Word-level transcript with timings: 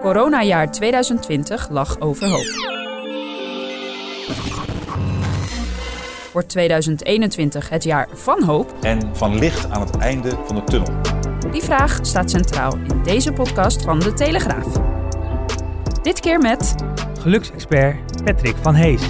Coronajaar 0.00 0.70
2020 0.70 1.68
lag 1.70 2.00
overhoop. 2.00 2.76
Wordt 6.32 6.48
2021 6.48 7.68
het 7.68 7.84
jaar 7.84 8.08
van 8.12 8.42
hoop? 8.42 8.74
en 8.80 9.16
van 9.16 9.38
licht 9.38 9.70
aan 9.70 9.80
het 9.80 9.96
einde 9.96 10.30
van 10.44 10.56
de 10.56 10.64
tunnel. 10.64 10.92
Die 11.50 11.62
vraag 11.62 11.98
staat 12.02 12.30
centraal 12.30 12.76
in 12.76 13.02
deze 13.02 13.32
podcast 13.32 13.82
van 13.82 13.98
De 13.98 14.12
Telegraaf. 14.12 14.66
Dit 16.02 16.20
keer 16.20 16.38
met 16.38 16.74
Geluksexpert 17.20 18.24
Patrick 18.24 18.56
van 18.62 18.74
Hees. 18.74 19.02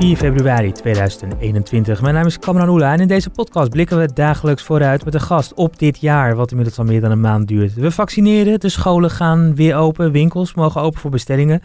4 0.00 0.16
februari 0.16 0.72
2021. 0.72 2.00
Mijn 2.00 2.14
naam 2.14 2.26
is 2.26 2.38
Kamran 2.38 2.68
Oela 2.68 2.92
en 2.92 3.00
in 3.00 3.08
deze 3.08 3.30
podcast 3.30 3.70
blikken 3.70 3.98
we 3.98 4.12
dagelijks 4.12 4.62
vooruit 4.62 5.04
met 5.04 5.14
een 5.14 5.20
gast 5.20 5.54
op 5.54 5.78
dit 5.78 6.00
jaar, 6.00 6.36
wat 6.36 6.50
inmiddels 6.50 6.78
al 6.78 6.84
meer 6.84 7.00
dan 7.00 7.10
een 7.10 7.20
maand 7.20 7.48
duurt. 7.48 7.74
We 7.74 7.90
vaccineren, 7.90 8.60
de 8.60 8.68
scholen 8.68 9.10
gaan 9.10 9.54
weer 9.54 9.76
open, 9.76 10.12
winkels 10.12 10.54
mogen 10.54 10.80
open 10.80 11.00
voor 11.00 11.10
bestellingen. 11.10 11.62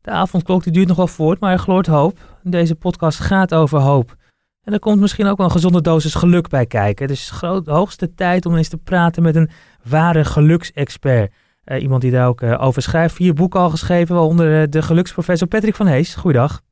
De 0.00 0.10
avondklok 0.10 0.62
die 0.62 0.72
duurt 0.72 0.88
nog 0.88 0.96
wel 0.96 1.06
voort, 1.06 1.40
maar 1.40 1.52
er 1.52 1.58
gloort 1.58 1.86
hoop. 1.86 2.18
Deze 2.42 2.74
podcast 2.74 3.20
gaat 3.20 3.54
over 3.54 3.78
hoop. 3.78 4.16
En 4.62 4.72
er 4.72 4.78
komt 4.78 5.00
misschien 5.00 5.26
ook 5.26 5.36
wel 5.36 5.46
een 5.46 5.52
gezonde 5.52 5.80
dosis 5.80 6.14
geluk 6.14 6.48
bij 6.48 6.66
kijken. 6.66 7.06
Het 7.06 7.14
is 7.14 7.30
groot, 7.30 7.66
hoogste 7.66 8.14
tijd 8.14 8.46
om 8.46 8.56
eens 8.56 8.68
te 8.68 8.76
praten 8.76 9.22
met 9.22 9.36
een 9.36 9.50
ware 9.88 10.24
geluksexpert. 10.24 11.32
Eh, 11.64 11.82
iemand 11.82 12.02
die 12.02 12.10
daar 12.10 12.28
ook 12.28 12.40
eh, 12.40 12.62
over 12.62 12.82
schrijft. 12.82 13.14
Vier 13.14 13.34
boeken 13.34 13.60
al 13.60 13.70
geschreven, 13.70 14.14
waaronder 14.14 14.60
eh, 14.60 14.66
de 14.70 14.82
geluksprofessor 14.82 15.48
Patrick 15.48 15.74
van 15.74 15.86
Hees. 15.86 16.14
Goeiedag. 16.14 16.66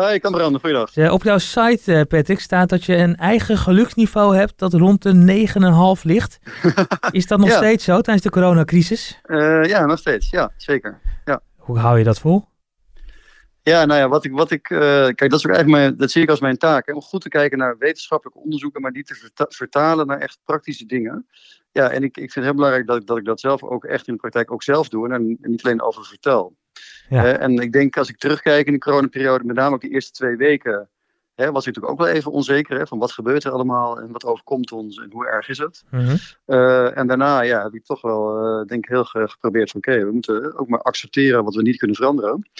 Hi, 0.00 0.18
Kamran, 0.18 0.60
goeiedag. 0.60 0.96
Eh, 0.96 1.12
op 1.12 1.22
jouw 1.22 1.38
site, 1.38 1.94
eh, 1.94 2.02
Patrick, 2.08 2.40
staat 2.40 2.68
dat 2.68 2.84
je 2.84 2.96
een 2.96 3.16
eigen 3.16 3.56
geluksniveau 3.56 4.36
hebt 4.36 4.58
dat 4.58 4.72
rond 4.72 5.02
de 5.02 5.12
9,5 5.14 6.04
ligt. 6.04 6.38
Is 7.10 7.26
dat 7.26 7.38
nog 7.38 7.48
Ja. 7.48 7.56
steeds 7.56 7.84
zo 7.84 8.00
tijdens 8.00 8.24
de 8.26 8.30
coronacrisis? 8.30 9.20
Eh, 9.22 9.64
ja, 9.64 9.86
nog 9.86 9.98
steeds. 9.98 10.30
Ja, 10.30 10.52
zeker. 10.56 11.00
Hoe 11.56 11.78
hou 11.78 11.98
je 11.98 12.04
dat 12.04 12.18
vol? 12.18 12.44
Ja, 13.62 13.84
nou 13.84 14.00
ja, 14.00 14.08
wat 14.08 14.24
ik, 14.24 14.32
wat 14.32 14.50
ik 14.50 14.70
eh, 14.70 14.78
kijk, 14.80 15.18
dat 15.30 15.32
is 15.32 15.46
ook 15.46 15.54
eigenlijk 15.54 15.82
mijn, 15.84 15.96
dat 15.96 16.10
zie 16.10 16.22
ik 16.22 16.30
als 16.30 16.40
mijn 16.40 16.56
taak, 16.56 16.86
hè, 16.86 16.92
om 16.92 17.00
goed 17.02 17.20
te 17.20 17.28
kijken 17.28 17.58
naar 17.58 17.78
wetenschappelijke 17.78 18.40
onderzoeken, 18.42 18.80
maar 18.80 18.92
die 18.92 19.04
te 19.04 19.14
verta- 19.14 19.46
vertalen 19.48 20.06
naar 20.06 20.18
echt 20.18 20.38
praktische 20.44 20.86
dingen. 20.86 21.26
Ja, 21.72 21.88
en 21.90 22.02
ik, 22.02 22.16
ik 22.16 22.32
vind 22.32 22.34
het 22.34 22.44
heel 22.44 22.54
belangrijk 22.54 22.86
dat 22.86 22.96
ik, 22.96 23.06
dat 23.06 23.16
ik 23.18 23.24
dat 23.24 23.40
zelf 23.40 23.62
ook 23.62 23.84
echt 23.84 24.06
in 24.08 24.12
de 24.14 24.20
praktijk 24.20 24.52
ook 24.52 24.62
zelf 24.62 24.88
doe 24.88 25.08
en 25.12 25.38
niet 25.40 25.64
alleen 25.64 25.82
over 25.82 26.04
vertel. 26.04 26.56
En 27.12 27.58
ik 27.58 27.72
denk 27.72 27.96
als 27.96 28.08
ik 28.08 28.18
terugkijk 28.18 28.66
in 28.66 28.72
de 28.72 28.78
coronaperiode, 28.78 29.44
met 29.44 29.56
name 29.56 29.74
ook 29.74 29.80
de 29.80 29.88
eerste 29.88 30.12
twee 30.12 30.36
weken, 30.36 30.88
hè, 31.42 31.50
was 31.52 31.66
ik 31.66 31.74
natuurlijk 31.74 32.00
ook 32.00 32.06
wel 32.06 32.16
even 32.16 32.32
onzeker, 32.32 32.78
hè, 32.78 32.86
van 32.86 32.98
wat 32.98 33.12
gebeurt 33.12 33.44
er 33.44 33.50
allemaal 33.52 34.00
en 34.00 34.12
wat 34.12 34.24
overkomt 34.24 34.72
ons 34.72 34.96
en 34.96 35.08
hoe 35.12 35.26
erg 35.26 35.48
is 35.48 35.58
het. 35.58 35.82
Mhm. 35.90 36.16
Eh, 36.44 36.96
en 36.98 37.06
daarna 37.06 37.40
ja, 37.40 37.62
heb 37.62 37.74
ik 37.74 37.84
toch 37.84 38.00
wel, 38.02 38.36
eh, 38.44 38.66
denk 38.66 38.84
ik, 38.84 38.90
heel 38.90 39.04
ge- 39.04 39.28
geprobeerd 39.28 39.70
van 39.70 39.80
oké, 39.86 40.04
we 40.04 40.12
moeten 40.12 40.58
ook 40.58 40.68
maar 40.68 40.80
accepteren 40.82 41.44
wat 41.44 41.54
we 41.54 41.62
niet 41.62 41.76
kunnen 41.78 41.96
veranderen. 41.96 42.50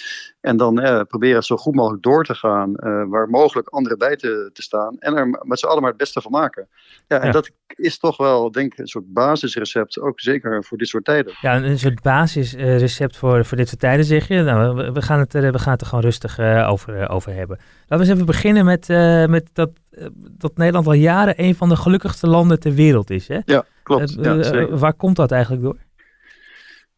En 0.40 0.56
dan 0.56 0.80
eh, 0.80 1.00
proberen 1.08 1.42
zo 1.42 1.56
goed 1.56 1.74
mogelijk 1.74 2.02
door 2.02 2.24
te 2.24 2.34
gaan, 2.34 2.72
waar 3.08 3.28
mogelijk 3.28 3.68
anderen 3.68 3.98
bij 3.98 4.16
te, 4.16 4.50
te 4.52 4.62
staan. 4.62 4.96
En 4.98 5.16
er 5.16 5.38
met 5.42 5.58
z'n 5.58 5.66
allen 5.66 5.80
maar 5.80 5.90
het 5.90 5.98
beste 6.00 6.20
van 6.20 6.30
maken. 6.30 6.68
Ja, 7.08 7.18
en 7.20 7.26
Ja. 7.26 7.32
dat 7.32 7.50
is 7.66 7.98
toch 7.98 8.16
wel, 8.16 8.50
denk 8.50 8.72
ik, 8.72 8.78
een 8.78 8.86
soort 8.86 9.12
basisrecept, 9.12 10.00
ook 10.00 10.20
zeker 10.20 10.64
voor 10.64 10.78
dit 10.78 10.88
soort 10.88 11.04
tijden. 11.04 11.32
Ja, 11.40 11.56
een, 11.62 11.78
soort 11.78 12.02
basisrecept 12.02 13.16
voor, 13.16 13.44
voor 13.44 13.56
dit 13.56 13.68
soort 13.68 13.80
tijden, 13.80 14.04
zeg 14.04 14.28
je. 14.28 14.42
Nou, 14.42 14.74
we, 14.76 14.92
we 14.92 15.02
gaan 15.02 15.18
het, 15.18 15.34
er- 15.34 15.52
we 15.52 15.58
gaan 15.58 15.72
het 15.72 15.80
er 15.80 15.86
gewoon 15.86 16.04
rustig 16.04 16.38
over, 16.68 17.08
over 17.08 17.32
hebben. 17.34 17.56
Laten 17.56 17.96
we 17.96 18.02
eens 18.02 18.08
even 18.12 18.26
beginnen 18.26 18.64
met, 18.64 18.71
eh, 18.78 19.26
met 19.26 19.50
dat, 19.52 19.70
eh, 19.90 20.06
dat 20.14 20.56
Nederland 20.56 20.86
al 20.86 20.92
jaren 20.92 21.34
een 21.36 21.54
van 21.54 21.68
de 21.68 21.76
gelukkigste 21.76 22.26
landen 22.26 22.60
ter 22.60 22.74
wereld 22.74 23.10
is. 23.10 23.28
Hè? 23.28 23.38
Ja, 23.44 23.64
klopt. 23.82 24.16
Eh, 24.16 24.42
ja, 24.42 24.66
waar 24.66 24.94
komt 24.94 25.16
dat 25.16 25.30
eigenlijk 25.30 25.62
door? 25.62 25.76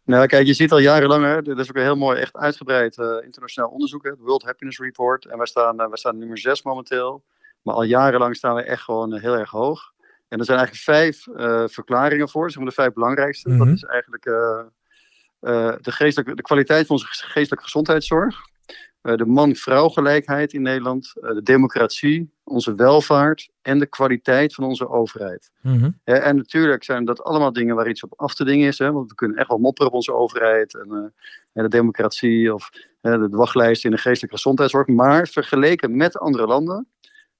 Nou, 0.04 0.26
kijk, 0.26 0.46
je 0.46 0.54
ziet 0.54 0.72
al 0.72 0.78
jarenlang, 0.78 1.24
hè, 1.24 1.42
dat 1.42 1.58
is 1.58 1.68
ook 1.68 1.76
een 1.76 1.82
heel 1.82 1.96
mooi, 1.96 2.20
echt 2.20 2.36
uitgebreid 2.36 2.96
internationaal 3.24 3.70
onderzoek, 3.70 4.04
hè, 4.04 4.10
het 4.10 4.18
World 4.18 4.42
Happiness 4.42 4.78
Report. 4.78 5.26
En 5.26 5.36
wij 5.36 5.46
staan, 5.46 5.76
wij 5.76 5.88
staan 5.92 6.18
nummer 6.18 6.38
6 6.38 6.62
momenteel. 6.62 7.24
Maar 7.62 7.74
al 7.74 7.82
jarenlang 7.82 8.36
staan 8.36 8.54
we 8.54 8.62
echt 8.62 8.82
gewoon 8.82 9.18
heel 9.18 9.38
erg 9.38 9.50
hoog. 9.50 9.92
En 10.28 10.38
er 10.38 10.44
zijn 10.44 10.58
eigenlijk 10.58 10.86
vijf 10.86 11.22
verklaringen 11.72 12.28
voor, 12.28 12.50
zeg 12.50 12.58
maar 12.58 12.68
de 12.68 12.74
vijf 12.74 12.92
belangrijkste. 12.92 13.48
Mhm. 13.48 13.58
Dat 13.58 13.68
is 13.68 13.82
eigenlijk 13.82 14.24
de, 15.82 15.92
geestelijke, 15.92 16.34
de 16.34 16.42
kwaliteit 16.42 16.86
van 16.86 16.96
onze 16.96 17.06
geestelijke 17.08 17.64
gezondheidszorg. 17.64 18.36
Eh, 19.04 19.16
de 19.16 19.26
man-vrouw 19.26 19.88
gelijkheid 19.88 20.52
in 20.52 20.62
Nederland. 20.62 21.12
eh, 21.20 21.30
de 21.30 21.42
democratie, 21.42 22.32
onze 22.44 22.74
welvaart 22.74 23.48
en 23.62 23.78
de 23.78 23.86
kwaliteit 23.86 24.54
van 24.54 24.64
onze 24.64 24.88
overheid. 24.88 25.50
Mhm. 25.60 25.90
Ja, 26.04 26.14
en 26.14 26.36
natuurlijk 26.36 26.84
zijn 26.84 27.04
dat 27.04 27.22
allemaal 27.22 27.52
dingen 27.52 27.74
waar 27.74 27.88
iets 27.88 28.02
op 28.02 28.12
af 28.16 28.34
te 28.34 28.44
dingen 28.44 28.68
is. 28.68 28.78
Hè? 28.78 28.92
Want 28.92 29.08
we 29.08 29.14
kunnen 29.14 29.36
echt 29.36 29.48
wel 29.48 29.58
mopperen 29.58 29.90
op 29.90 29.96
onze 29.96 30.14
overheid 30.14 30.74
en, 30.74 30.90
eh, 30.90 30.96
en 31.52 31.62
de 31.62 31.68
democratie 31.68 32.54
of 32.54 32.70
eh, 33.00 33.12
de 33.12 33.28
wachtlijsten 33.28 33.90
in 33.90 33.96
de 33.96 34.02
geestelijke 34.02 34.36
gezondheidszorg. 34.36 34.86
Maar 34.86 35.28
vergeleken 35.28 35.96
met 35.96 36.18
andere 36.18 36.46
landen, 36.46 36.88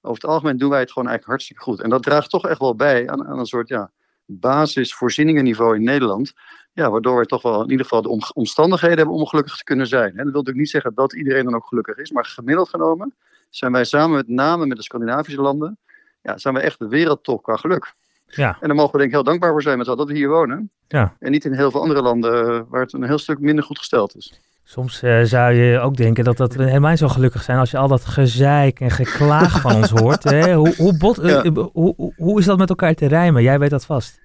over 0.00 0.22
het 0.22 0.30
algemeen 0.30 0.56
doen 0.56 0.70
wij 0.70 0.80
het 0.80 0.92
gewoon 0.92 1.08
eigenlijk 1.08 1.38
hartstikke 1.38 1.62
goed. 1.62 1.82
En 1.82 1.90
dat 1.90 2.02
draagt 2.02 2.30
toch 2.30 2.48
echt 2.48 2.58
wel 2.58 2.74
bij 2.74 3.08
aan, 3.08 3.26
aan 3.26 3.38
een 3.38 3.46
soort 3.46 3.68
ja, 3.68 3.90
basisvoorzieningenniveau 4.26 5.76
in 5.76 5.82
Nederland. 5.82 6.32
Ja, 6.72 6.90
waardoor 6.90 7.18
we 7.18 7.26
toch 7.26 7.42
wel 7.42 7.62
in 7.62 7.70
ieder 7.70 7.86
geval 7.86 8.02
de 8.02 8.08
om- 8.08 8.22
omstandigheden 8.32 8.96
hebben 8.96 9.14
om 9.14 9.26
gelukkig 9.26 9.56
te 9.56 9.64
kunnen 9.64 9.86
zijn. 9.86 10.08
En 10.08 10.14
dat 10.14 10.24
wil 10.24 10.32
natuurlijk 10.32 10.56
niet 10.56 10.70
zeggen 10.70 10.94
dat 10.94 11.14
iedereen 11.14 11.44
dan 11.44 11.54
ook 11.54 11.66
gelukkig 11.66 11.96
is. 11.96 12.10
Maar 12.10 12.24
gemiddeld 12.24 12.68
genomen 12.68 13.14
zijn 13.50 13.72
wij 13.72 13.84
samen 13.84 14.16
met 14.16 14.28
name 14.28 14.66
met 14.66 14.76
de 14.76 14.82
Scandinavische 14.82 15.40
landen, 15.40 15.78
ja, 16.22 16.38
zijn 16.38 16.54
we 16.54 16.60
echt 16.60 16.78
de 16.78 16.88
wereldtop 16.88 17.42
qua 17.42 17.56
geluk. 17.56 17.94
Ja. 18.26 18.56
En 18.60 18.66
daar 18.66 18.76
mogen 18.76 18.92
we 18.92 18.98
denk 18.98 19.08
ik 19.08 19.14
heel 19.14 19.24
dankbaar 19.24 19.50
voor 19.50 19.62
zijn 19.62 19.78
met 19.78 19.86
dat 19.86 20.08
we 20.08 20.14
hier 20.14 20.28
wonen. 20.28 20.70
Ja. 20.88 21.16
En 21.18 21.30
niet 21.30 21.44
in 21.44 21.52
heel 21.52 21.70
veel 21.70 21.80
andere 21.80 22.02
landen 22.02 22.48
eh, 22.48 22.62
waar 22.68 22.80
het 22.80 22.92
een 22.92 23.04
heel 23.04 23.18
stuk 23.18 23.38
minder 23.38 23.64
goed 23.64 23.78
gesteld 23.78 24.16
is. 24.16 24.40
Soms 24.66 25.02
eh, 25.02 25.22
zou 25.22 25.52
je 25.52 25.80
ook 25.80 25.96
denken 25.96 26.24
dat, 26.24 26.36
dat 26.36 26.54
we 26.54 26.64
helemaal 26.64 26.96
zo 26.96 27.08
gelukkig 27.08 27.42
zijn 27.42 27.58
als 27.58 27.70
je 27.70 27.76
al 27.76 27.88
dat 27.88 28.04
gezeik 28.04 28.80
en 28.80 28.90
geklaag 28.90 29.60
van 29.60 29.74
ons 29.74 29.90
hoort. 29.90 30.24
Hè? 30.24 30.54
Hoe, 30.54 30.74
hoe, 30.76 30.96
bot, 30.96 31.18
eh, 31.18 31.28
Ja. 31.44 31.50
hoe, 31.72 32.12
hoe- 32.16 32.38
is 32.38 32.44
dat 32.44 32.58
met 32.58 32.68
elkaar 32.68 32.94
te 32.94 33.06
rijmen? 33.06 33.42
Jij 33.42 33.58
weet 33.58 33.70
dat 33.70 33.84
vast. 33.84 34.20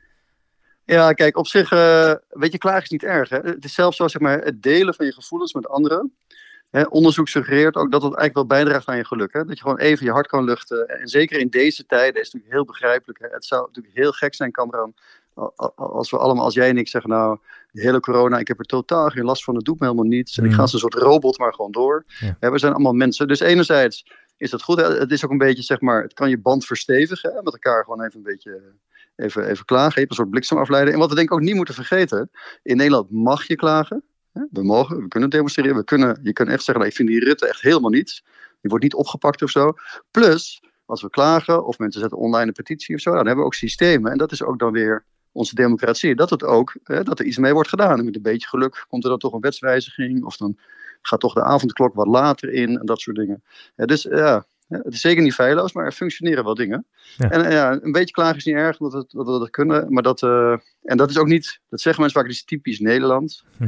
Ja, 0.86 1.12
kijk, 1.14 1.38
op 1.38 1.48
zich, 1.48 1.72
eh, 1.72 2.14
weet 2.30 2.52
je, 2.52 2.58
klagen 2.58 2.82
is 2.84 2.90
niet 2.90 3.04
erg. 3.04 3.30
Hè? 3.30 3.38
Het 3.38 3.66
is 3.66 3.74
zelfs 3.74 3.98
zo, 3.98 4.08
zeg 4.08 4.22
maar, 4.22 4.38
het 4.40 4.62
delen 4.64 4.94
van 4.94 5.06
je 5.06 5.14
gevoelens 5.14 5.54
met 5.54 5.70
anderen. 5.70 6.14
Hè? 6.70 6.84
Onderzoek 6.84 7.28
suggereert 7.28 7.76
ook 7.76 7.92
dat 7.92 8.02
het 8.04 8.16
eigenlijk 8.16 8.34
wel 8.50 8.58
bijdraagt 8.60 8.88
aan 8.88 8.98
je 8.98 9.06
geluk. 9.06 9.34
Hè? 9.34 9.46
Dat 9.46 9.56
je 9.58 9.62
gewoon 9.64 9.78
even 9.78 10.06
je 10.06 10.12
hart 10.12 10.28
kan 10.28 10.44
luchten. 10.44 10.88
En 10.88 11.08
zeker 11.08 11.40
in 11.40 11.50
deze 11.50 11.86
tijden 11.86 12.22
is 12.22 12.26
het 12.26 12.34
natuurlijk 12.34 12.54
heel 12.54 12.66
begrijpelijk. 12.66 13.20
Hè? 13.20 13.28
Het 13.32 13.46
zou 13.46 13.66
natuurlijk 13.68 13.96
heel 13.96 14.12
gek 14.12 14.36
zijn, 14.36 14.52
Cameron, 14.52 14.96
als 15.76 16.12
we 16.12 16.18
allemaal, 16.18 16.44
als 16.46 16.54
jij 16.54 16.70
en 16.70 16.78
ik 16.78 16.88
zeggen, 16.88 17.10
nou, 17.10 17.38
de 17.72 17.82
hele 17.82 18.00
corona, 18.00 18.38
ik 18.38 18.48
heb 18.48 18.60
er 18.60 18.66
totaal 18.66 19.10
geen 19.10 19.24
last 19.24 19.44
van, 19.44 19.56
het 19.56 19.66
doet 19.66 19.80
me 19.80 19.86
helemaal 19.86 20.10
niets. 20.10 20.38
En 20.38 20.46
ik 20.46 20.54
ga 20.54 20.62
als 20.62 20.74
een 20.74 20.80
soort 20.80 20.94
robot 20.94 21.38
maar 21.38 21.54
gewoon 21.54 21.72
door. 21.72 22.06
Ja. 22.40 22.52
We 22.52 22.60
zijn 22.60 22.74
allemaal 22.74 22.94
mensen. 22.94 23.28
Dus 23.28 23.40
enerzijds 23.40 24.06
is 24.38 24.50
dat 24.50 24.62
goed. 24.62 24.82
Het 24.82 25.12
is 25.12 25.26
ook 25.26 25.32
een 25.32 25.38
beetje, 25.38 25.64
zeg 25.64 25.82
maar, 25.82 26.02
het 26.02 26.14
kan 26.14 26.30
je 26.30 26.40
band 26.40 26.66
verstevigen. 26.66 27.34
Hè? 27.34 27.42
Met 27.42 27.54
elkaar 27.54 27.84
gewoon 27.84 28.04
even 28.04 28.18
een 28.18 28.24
beetje 28.24 28.74
even, 29.16 29.48
even 29.48 29.66
klagen. 29.66 29.94
Je 29.94 30.00
hebt 30.00 30.10
een 30.10 30.18
soort 30.18 30.30
bliksemafleider. 30.30 30.94
En 30.94 31.00
wat 31.00 31.10
we 31.10 31.16
denk 31.16 31.28
ik 31.28 31.34
ook 31.34 31.42
niet 31.42 31.56
moeten 31.56 31.74
vergeten. 31.74 32.30
In 32.64 32.78
Nederland 32.78 33.12
mag 33.12 33.48
je 33.48 33.56
klagen. 33.56 34.04
Hè? 34.32 34.42
We 34.52 34.64
mogen, 34.64 35.02
we 35.02 35.08
kunnen 35.08 35.30
demonstreren. 35.30 35.76
We 35.76 35.84
kunnen, 35.84 36.20
je 36.24 36.34
kunt 36.34 36.50
echt 36.50 36.64
zeggen, 36.64 36.76
nou, 36.76 36.88
ik 36.88 36.96
vind 36.96 37.10
die 37.10 37.24
Rutte 37.24 37.48
echt 37.48 37.62
helemaal 37.62 37.90
niets. 37.90 38.24
Die 38.62 38.70
wordt 38.70 38.84
niet 38.84 38.94
opgepakt 38.94 39.42
of 39.42 39.50
zo. 39.50 39.74
Plus, 40.12 40.64
als 40.86 41.02
we 41.02 41.10
klagen 41.10 41.66
of 41.66 41.78
mensen 41.78 42.02
zetten 42.02 42.18
online 42.18 42.48
een 42.48 42.54
petitie 42.54 42.96
of 42.96 43.02
zo. 43.02 43.10
Dan 43.10 43.26
hebben 43.26 43.38
we 43.38 43.46
ook 43.46 43.54
systemen. 43.54 44.12
En 44.12 44.18
dat 44.18 44.32
is 44.32 44.44
ook 44.44 44.60
dan 44.60 44.72
weer 44.72 45.06
onze 45.40 45.56
democratie. 45.56 46.16
Dat, 46.16 46.30
het 46.30 46.44
ook, 46.44 46.74
dat 46.84 47.20
er 47.20 47.26
iets 47.26 47.38
mee 47.38 47.54
wordt 47.54 47.70
gedaan. 47.70 48.00
En 48.00 48.06
met 48.06 48.16
een 48.16 48.22
beetje 48.22 48.48
geluk 48.48 48.86
komt 48.88 49.04
er 49.04 49.10
dan 49.10 49.20
toch 49.20 49.34
een 49.34 49.40
wetswijziging. 49.40 50.24
Of 50.24 50.38
dan 50.38 50.58
gaat 51.02 51.20
toch 51.20 51.34
de 51.34 51.44
avondklok 51.44 51.94
wat 51.94 52.08
later 52.08 52.54
in. 52.54 52.80
En 52.80 52.86
dat 52.86 53.02
soort 53.02 53.16
dingen. 53.16 53.44
Ja, 53.76 53.86
dus 53.86 54.04
ja, 54.04 54.46
het 54.68 54.94
is 54.94 55.02
zeker 55.02 55.24
niet 55.24 55.34
feilloos, 55.34 55.74
maar 55.74 55.86
er 55.86 55.92
functioneren 55.92 56.44
wel 56.44 56.56
dingen. 56.56 56.86
Ja. 57.18 57.30
En 57.30 57.46
eh, 57.46 57.52
ja, 57.52 57.80
een 57.82 57.92
beetje 57.92 58.14
klagen 58.14 58.38
is 58.38 58.46
niet 58.46 58.56
erg, 58.56 58.78
dat 58.78 59.06
we 59.12 59.24
dat, 59.24 59.50
kunnen. 59.50 59.94
Maar 59.94 60.04
dat, 60.04 60.24
eh, 60.24 60.58
en 60.84 60.98
dat 60.98 61.10
is 61.10 61.18
ook 61.18 61.28
niet, 61.28 61.60
dat 61.70 61.82
zeggen 61.82 62.02
mensen 62.02 62.20
vaak, 62.20 62.30
dat 62.30 62.40
is 62.40 62.46
typisch 62.46 62.80
Nederland. 62.80 63.44
Hm. 63.58 63.68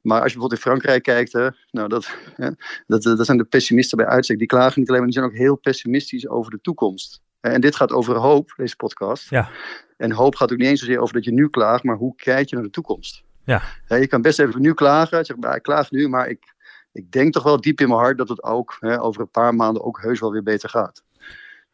Maar 0.00 0.22
als 0.22 0.32
je 0.32 0.38
bijvoorbeeld 0.38 0.52
in 0.52 0.70
Frankrijk 0.70 1.02
kijkt, 1.02 1.32
hè, 1.32 1.48
nou 1.70 1.88
dat, 1.88 2.14
hè, 2.34 2.50
dat, 2.86 3.02
dat 3.02 3.26
zijn 3.26 3.38
de 3.38 3.44
pessimisten 3.44 3.96
bij 3.96 4.06
uitstek. 4.06 4.38
Die 4.38 4.46
klagen 4.46 4.80
niet 4.80 4.88
alleen, 4.88 5.00
maar 5.02 5.10
die 5.10 5.20
zijn 5.20 5.30
ook 5.30 5.38
heel 5.38 5.56
pessimistisch 5.56 6.28
over 6.28 6.50
de 6.50 6.60
toekomst. 6.60 7.20
En 7.40 7.60
dit 7.60 7.76
gaat 7.76 7.92
over 7.92 8.16
hoop, 8.16 8.52
deze 8.56 8.76
podcast. 8.76 9.30
Ja. 9.30 9.48
En 9.96 10.12
hoop 10.12 10.34
gaat 10.34 10.52
ook 10.52 10.58
niet 10.58 10.68
eens 10.68 10.80
zozeer 10.80 10.98
over 11.00 11.14
dat 11.14 11.24
je 11.24 11.32
nu 11.32 11.48
klaagt, 11.48 11.84
maar 11.84 11.96
hoe 11.96 12.14
kijk 12.16 12.48
je 12.48 12.54
naar 12.54 12.64
de 12.64 12.70
toekomst? 12.70 13.22
Ja. 13.44 13.62
Je 13.88 14.06
kan 14.06 14.22
best 14.22 14.38
even 14.38 14.60
nu 14.60 14.74
klagen. 14.74 15.24
Zeg, 15.24 15.36
nou, 15.36 15.54
ik 15.54 15.62
klaag 15.62 15.90
nu, 15.90 16.08
maar 16.08 16.28
ik, 16.28 16.54
ik 16.92 17.12
denk 17.12 17.32
toch 17.32 17.42
wel 17.42 17.60
diep 17.60 17.80
in 17.80 17.88
mijn 17.88 18.00
hart 18.00 18.18
dat 18.18 18.28
het 18.28 18.42
ook 18.42 18.76
hè, 18.80 19.00
over 19.02 19.20
een 19.20 19.30
paar 19.30 19.54
maanden 19.54 19.84
ook 19.84 20.00
heus 20.02 20.20
wel 20.20 20.32
weer 20.32 20.42
beter 20.42 20.68
gaat. 20.68 21.02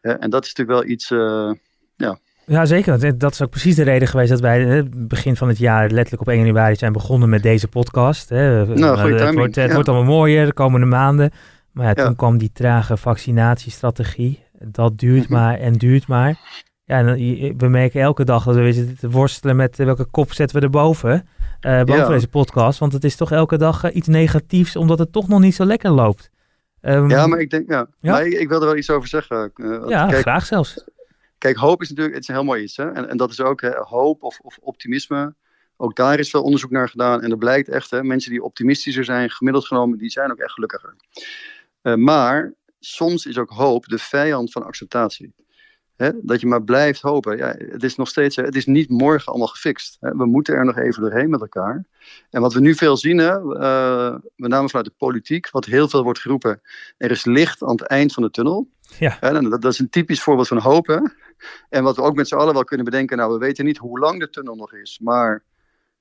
En 0.01 0.31
dat 0.31 0.45
is 0.45 0.55
natuurlijk 0.55 0.79
wel 0.79 0.91
iets. 0.93 1.11
eh, 1.11 1.51
ja. 1.97 2.19
Ja, 2.47 2.65
zeker. 2.65 3.19
Dat 3.19 3.33
is 3.33 3.43
ook 3.43 3.51
precies 3.51 3.75
de 3.75 3.83
reden 3.83 4.09
geweest 4.09 4.31
dat 4.31 4.41
wij 4.41 4.61
hè, 4.65 4.83
begin 4.89 5.37
van 5.37 5.49
het 5.49 5.59
jaar 5.59 5.91
letterlijk 5.91 6.21
op 6.23 6.29
1 6.29 6.39
januari 6.39 6.75
zijn 6.75 6.93
begonnen 6.93 7.29
met 7.29 7.43
deze 7.43 7.69
podcast. 7.69 8.29
Hè. 8.29 8.67
goede 8.67 8.83
het 8.83 9.17
timing, 9.19 9.35
wordt, 9.37 9.55
het 9.55 9.69
ja. 9.69 9.75
wordt 9.75 9.89
allemaal 9.89 10.15
mooier 10.15 10.47
de 10.47 10.53
komende 10.53 10.87
maanden. 10.87 11.31
Maar 11.73 11.87
Ja. 11.97 12.05
toen 12.05 12.17
kwam 12.17 12.39
die 12.39 12.51
trage 12.53 12.97
vaccinatiestrategie. 12.97 14.45
Dat 14.73 14.99
duurt 14.99 15.23
Mhm. 15.29 15.33
maar 15.33 15.59
en 15.59 15.73
duurt 15.73 16.07
maar. 16.07 16.39
Ja, 16.85 16.99
en 16.99 17.15
we 17.57 17.69
merken 17.69 18.01
elke 18.01 18.25
dag 18.25 18.45
dat 18.45 18.55
we 18.55 18.73
zitten 18.73 19.11
worstelen 19.11 19.57
met 19.57 19.79
eh, 19.79 19.87
welke 19.87 20.05
kop 20.05 20.33
zetten 20.33 20.59
we 20.59 20.65
erboven. 20.65 21.29
eh 21.61 21.79
boven 21.85 22.03
Ja. 22.03 22.09
deze 22.09 22.29
podcast. 22.29 22.79
Want 22.79 22.93
het 22.93 23.05
is 23.05 23.17
toch 23.17 23.33
elke 23.33 23.57
dag 23.59 23.85
eh, 23.85 23.95
iets 23.97 24.09
negatiefs, 24.09 24.77
omdat 24.77 24.99
het 24.99 25.13
toch 25.13 25.29
nog 25.29 25.41
niet 25.41 25.55
zo 25.55 25.65
lekker 25.65 25.91
loopt. 25.91 26.31
Ehm, 26.81 27.11
ja, 27.11 27.27
maar 27.27 27.39
ik 27.39 27.51
denk, 27.51 27.71
ja. 27.71 27.87
Ja? 28.01 28.13
Maar 28.13 28.27
ik, 28.27 28.33
ik 28.33 28.49
wil 28.49 28.61
er 28.61 28.67
wel 28.67 28.77
iets 28.77 28.91
over 28.91 29.09
zeggen. 29.09 29.53
Ja, 29.87 30.07
kijk, 30.07 30.21
graag 30.21 30.47
zelfs. 30.47 30.85
Kijk, 31.39 31.57
hoop 31.57 31.83
is 31.83 31.89
natuurlijk 31.89 32.15
het 32.15 32.23
is 32.23 32.29
een 32.29 32.35
heel 32.35 32.45
mooi 32.45 32.63
iets. 32.63 32.77
Hè? 32.77 32.91
En, 32.93 33.09
en 33.09 33.17
dat 33.17 33.31
is 33.31 33.41
ook 33.41 33.61
hè, 33.61 33.71
hoop 33.75 34.23
of, 34.23 34.39
of 34.43 34.59
optimisme. 34.61 35.35
Ook 35.77 35.97
daar 35.97 36.19
is 36.19 36.31
veel 36.31 36.43
onderzoek 36.43 36.71
naar 36.71 36.89
gedaan. 36.89 37.23
En 37.23 37.31
er 37.31 37.39
blijkt 37.39 37.69
echt, 37.69 37.91
hè, 37.91 38.03
mensen 38.03 38.31
die 38.31 38.43
optimistischer 38.43 39.05
zijn, 39.05 39.31
gemiddeld 39.31 39.67
genomen, 39.67 39.99
die 39.99 40.11
zijn 40.11 40.31
ook 40.31 40.39
echt 40.39 40.53
gelukkiger. 40.53 40.95
Eh, 41.83 41.95
maar 41.95 42.53
soms 42.81 43.27
is 43.27 43.39
ook 43.39 43.51
hoop 43.51 43.87
de 43.87 43.99
vijand 43.99 44.53
van 44.53 44.65
acceptatie. 44.65 45.35
Dat 46.23 46.41
je 46.41 46.47
maar 46.47 46.63
blijft 46.63 47.01
hopen. 47.01 47.37
Ja, 47.37 47.55
het 47.59 47.83
is 47.83 47.97
nog 47.97 48.09
steeds, 48.09 48.37
het 48.37 48.57
is 48.57 48.67
niet 48.67 48.89
morgen 48.89 49.27
allemaal 49.27 49.47
gefixt. 49.47 49.97
We 50.01 50.27
moeten 50.27 50.55
er 50.55 50.65
nog 50.65 50.79
even 50.79 51.03
doorheen 51.03 51.31
met 51.31 51.41
elkaar. 51.41 51.85
En 52.31 52.41
wat 52.41 52.53
we 52.53 52.61
nu 52.61 52.75
veel 52.75 52.97
zien, 52.97 53.19
hè, 53.19 53.59
eh, 53.59 54.15
met 54.37 54.51
name 54.51 54.69
vanuit 54.69 54.87
de 54.87 54.95
politiek, 54.97 55.51
wat 55.51 55.65
heel 55.65 55.89
veel 55.89 56.03
wordt 56.03 56.19
geroepen, 56.19 56.61
er 56.97 57.11
is 57.11 57.25
licht 57.25 57.63
aan 57.63 57.71
het 57.71 57.83
eind 57.83 58.13
van 58.13 58.23
de 58.23 58.31
tunnel. 58.31 58.69
Ja. 58.99 59.19
Dat, 59.21 59.63
dat 59.63 59.73
is 59.73 59.79
een 59.79 59.91
typisch 59.91 60.23
voorbeeld 60.23 60.49
van 60.49 60.59
hoop. 60.59 60.87
Hè? 60.87 60.99
En 61.69 61.83
wat 61.83 61.97
we 61.97 62.03
ook 62.03 62.17
met 62.17 62.29
z'n 62.29 62.35
allen 62.35 62.55
wel 62.55 62.65
kunnen 62.65 62.85
bedenken, 62.85 63.17
nou 63.17 63.33
we 63.33 63.39
weten 63.39 63.65
niet 63.65 63.79
hoe 63.79 63.99
lang 63.99 64.21
de 64.21 64.31
tunnel 64.31 64.55
nog 64.55 64.73
is, 64.73 64.99
maar 65.03 65.45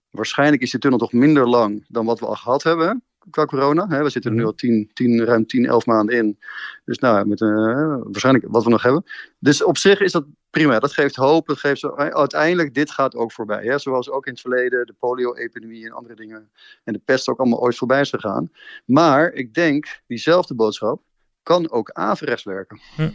waarschijnlijk 0.10 0.62
is 0.62 0.72
die 0.72 0.80
tunnel 0.80 1.00
toch 1.00 1.14
minder 1.14 1.48
lang 1.48 1.86
dan 1.88 2.06
wat 2.06 2.20
we 2.20 2.26
al 2.26 2.36
gehad 2.36 2.64
hebben 2.64 3.04
qua 3.30 3.46
corona. 3.46 3.88
Hè? 3.88 4.04
We 4.04 4.10
zitten 4.10 4.32
er 4.32 4.38
nu 4.38 4.46
al 4.46 4.56
10, 4.56 4.90
10, 4.94 5.24
ruim 5.26 5.46
10, 5.46 5.66
11 5.66 5.86
maanden 5.86 6.16
in. 6.16 6.40
Dus 6.86 7.00
nou, 7.00 7.28
met, 7.28 7.42
eh, 7.42 7.98
waarschijnlijk 8.02 8.46
wat 8.50 8.64
we 8.64 8.70
nog 8.70 8.84
hebben. 8.84 9.04
Dus 9.40 9.64
op 9.64 9.78
zich 9.78 10.00
is 10.00 10.12
dat 10.12 10.26
prima. 10.50 10.80
Dat 10.80 10.94
geeft 10.94 11.16
hoop. 11.16 11.48
Dat 11.48 11.58
geeft 11.58 11.80
zo, 11.80 11.90
eh, 11.90 12.08
uiteindelijk, 12.08 12.74
dit 12.74 12.92
gaat 12.92 13.16
ook 13.16 13.32
voorbij. 13.32 13.64
Hè? 13.64 13.78
Zoals 13.78 14.10
ook 14.10 14.26
in 14.26 14.32
het 14.32 14.42
verleden 14.42 14.86
de 14.86 14.94
polio-epidemie 14.94 15.86
en 15.86 15.92
andere 15.92 16.16
dingen. 16.16 16.50
En 16.84 16.94
de 16.94 17.02
pest 17.06 17.28
ook 17.28 17.40
allemaal 17.40 17.62
ooit 17.62 17.78
voorbij 17.78 18.02
is 18.02 18.10
gegaan. 18.10 18.52
Maar 18.86 19.32
ik 19.32 19.54
denk, 19.54 20.02
diezelfde 20.08 20.56
boodschap 20.56 21.02
kan 21.46 21.72
ook 21.72 21.90
averechts 21.92 22.44
werken. 22.44 22.80
Hm. 22.96 23.10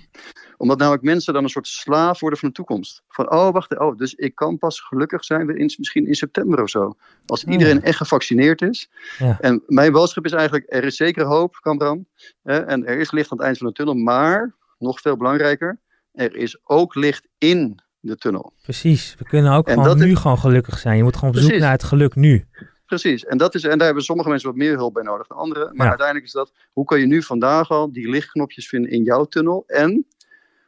Omdat 0.56 0.78
namelijk 0.78 1.02
mensen 1.02 1.34
dan 1.34 1.42
een 1.42 1.48
soort 1.48 1.66
slaaf 1.66 2.20
worden 2.20 2.38
van 2.38 2.48
de 2.48 2.54
toekomst. 2.54 3.02
Van, 3.08 3.30
oh 3.32 3.50
wacht, 3.52 3.78
oh, 3.78 3.96
dus 3.96 4.14
ik 4.14 4.34
kan 4.34 4.58
pas 4.58 4.80
gelukkig 4.80 5.24
zijn 5.24 5.46
weer 5.46 5.56
in, 5.56 5.72
misschien 5.76 6.06
in 6.06 6.14
september 6.14 6.62
of 6.62 6.70
zo. 6.70 6.96
Als 7.26 7.44
Oh, 7.44 7.52
iedereen 7.52 7.74
ja. 7.74 7.80
echt 7.82 7.96
gevaccineerd 7.96 8.62
is. 8.62 8.90
Ja. 9.18 9.38
En 9.40 9.62
mijn 9.66 9.92
boodschap 9.92 10.24
is 10.24 10.32
eigenlijk, 10.32 10.64
er 10.68 10.84
is 10.84 10.96
zeker 10.96 11.24
hoop, 11.24 11.54
Kamran. 11.60 12.06
Hè, 12.42 12.58
en 12.58 12.86
er 12.86 12.98
is 12.98 13.10
licht 13.10 13.30
aan 13.30 13.36
het 13.36 13.46
eind 13.46 13.58
van 13.58 13.66
de 13.66 13.72
tunnel. 13.72 13.94
Maar, 13.94 14.54
nog 14.78 15.00
veel 15.00 15.16
belangrijker, 15.16 15.80
er 16.12 16.36
is 16.36 16.60
ook 16.64 16.94
licht 16.94 17.28
in 17.38 17.80
de 18.00 18.16
tunnel. 18.16 18.52
Precies. 18.62 19.14
We 19.18 19.24
kunnen 19.24 19.52
ook 19.52 19.68
En 19.68 19.82
gewoon 19.82 19.98
nu 19.98 20.10
is- 20.10 20.18
gewoon 20.18 20.38
gelukkig 20.38 20.78
zijn. 20.78 20.96
Je 20.96 21.02
moet 21.02 21.16
gewoon 21.16 21.34
op 21.34 21.40
zoek 21.40 21.58
naar 21.58 21.70
het 21.72 21.84
geluk 21.84 22.14
nu. 22.14 22.46
Precies, 22.90 23.24
en, 23.24 23.38
dat 23.38 23.54
is, 23.54 23.64
en 23.64 23.76
daar 23.76 23.86
hebben 23.86 24.04
sommige 24.04 24.28
mensen 24.28 24.48
wat 24.48 24.58
meer 24.58 24.76
hulp 24.76 24.94
bij 24.94 25.02
nodig 25.02 25.26
dan 25.26 25.38
anderen. 25.38 25.66
Maar 25.66 25.84
Ja. 25.84 25.88
uiteindelijk 25.88 26.26
is 26.26 26.32
dat, 26.32 26.52
hoe 26.72 26.84
kan 26.84 27.00
je 27.00 27.06
nu 27.06 27.22
vandaag 27.22 27.70
al 27.70 27.92
die 27.92 28.08
lichtknopjes 28.08 28.68
vinden 28.68 28.90
in 28.90 29.02
jouw 29.02 29.24
tunnel? 29.24 29.64
En 29.66 30.06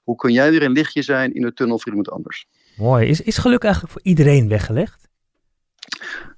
hoe 0.02 0.16
kun 0.16 0.32
jij 0.32 0.50
weer 0.50 0.62
een 0.62 0.72
lichtje 0.72 1.02
zijn 1.02 1.34
in 1.34 1.42
de 1.42 1.52
tunnel 1.52 1.78
voor 1.78 1.88
iemand 1.88 2.10
anders? 2.10 2.46
Mooi. 2.76 3.08
Is, 3.08 3.20
is 3.20 3.38
geluk 3.38 3.62
eigenlijk 3.62 3.92
voor 3.92 4.02
iedereen 4.04 4.48
weggelegd? 4.48 5.08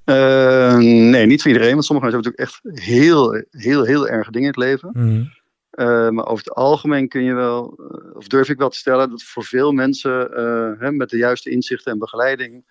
Eh, 0.04 0.76
nee, 0.76 1.26
niet 1.26 1.42
voor 1.42 1.50
iedereen, 1.50 1.72
want 1.72 1.84
sommige 1.84 2.10
mensen 2.10 2.32
hebben 2.32 2.52
natuurlijk 2.62 2.76
echt 2.76 2.84
heel, 2.84 3.44
heel, 3.50 3.84
heel 3.84 4.08
erg 4.08 4.30
dingen 4.30 4.54
in 4.54 4.60
het 4.60 4.70
leven. 4.70 4.90
Mhm. 4.92 5.24
Eh, 5.70 6.08
maar 6.08 6.26
over 6.26 6.44
het 6.44 6.54
algemeen 6.54 7.08
kun 7.08 7.22
je 7.22 7.34
wel, 7.34 7.78
eh, 7.78 8.16
of 8.16 8.26
durf 8.26 8.48
ik 8.48 8.58
wel 8.58 8.68
te 8.68 8.76
stellen, 8.76 9.10
dat 9.10 9.22
voor 9.22 9.44
veel 9.44 9.72
mensen 9.72 10.30
hè, 10.78 10.92
met 10.92 11.10
de 11.10 11.16
juiste 11.16 11.50
inzichten 11.50 11.92
en 11.92 11.98
begeleiding, 11.98 12.64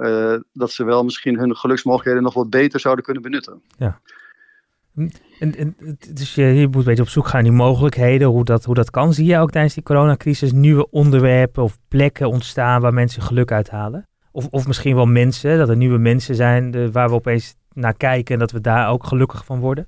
eh, 0.00 0.34
dat 0.52 0.70
ze 0.70 0.84
wel 0.84 1.04
misschien 1.04 1.38
hun 1.38 1.56
geluksmogelijkheden 1.56 2.22
nog 2.22 2.34
wat 2.34 2.50
beter 2.50 2.80
zouden 2.80 3.04
kunnen 3.04 3.22
benutten. 3.22 3.62
En, 5.38 5.56
en, 5.56 5.76
het- 5.78 6.16
dus 6.16 6.34
je, 6.34 6.42
je 6.44 6.66
moet 6.66 6.76
een 6.76 6.84
beetje 6.84 7.02
op 7.02 7.08
zoek 7.08 7.24
gaan 7.26 7.42
naar 7.42 7.50
die 7.50 7.60
mogelijkheden, 7.60 8.28
hoe 8.28 8.44
dat, 8.44 8.64
hoe 8.64 8.74
dat 8.74 8.90
kan. 8.90 9.12
Zie 9.12 9.26
je 9.26 9.38
ook 9.38 9.50
tijdens 9.50 9.74
die 9.74 9.82
coronacrisis 9.82 10.52
nieuwe 10.52 10.90
onderwerpen 10.90 11.62
of 11.62 11.78
plekken 11.88 12.28
ontstaan 12.28 12.80
waar 12.80 12.94
mensen 12.94 13.22
geluk 13.22 13.52
uithalen? 13.52 14.08
Of, 14.32 14.46
of 14.50 14.66
misschien 14.66 14.94
wel 14.94 15.06
mensen, 15.06 15.58
dat 15.58 15.68
er 15.68 15.76
nieuwe 15.76 15.98
mensen 15.98 16.34
zijn 16.34 16.92
waar 16.92 17.08
we 17.08 17.14
opeens 17.14 17.54
naar 17.72 17.94
kijken 17.96 18.34
en 18.34 18.40
dat 18.40 18.50
we 18.50 18.60
daar 18.60 18.90
ook 18.90 19.04
gelukkig 19.04 19.44
van 19.44 19.60
worden? 19.60 19.86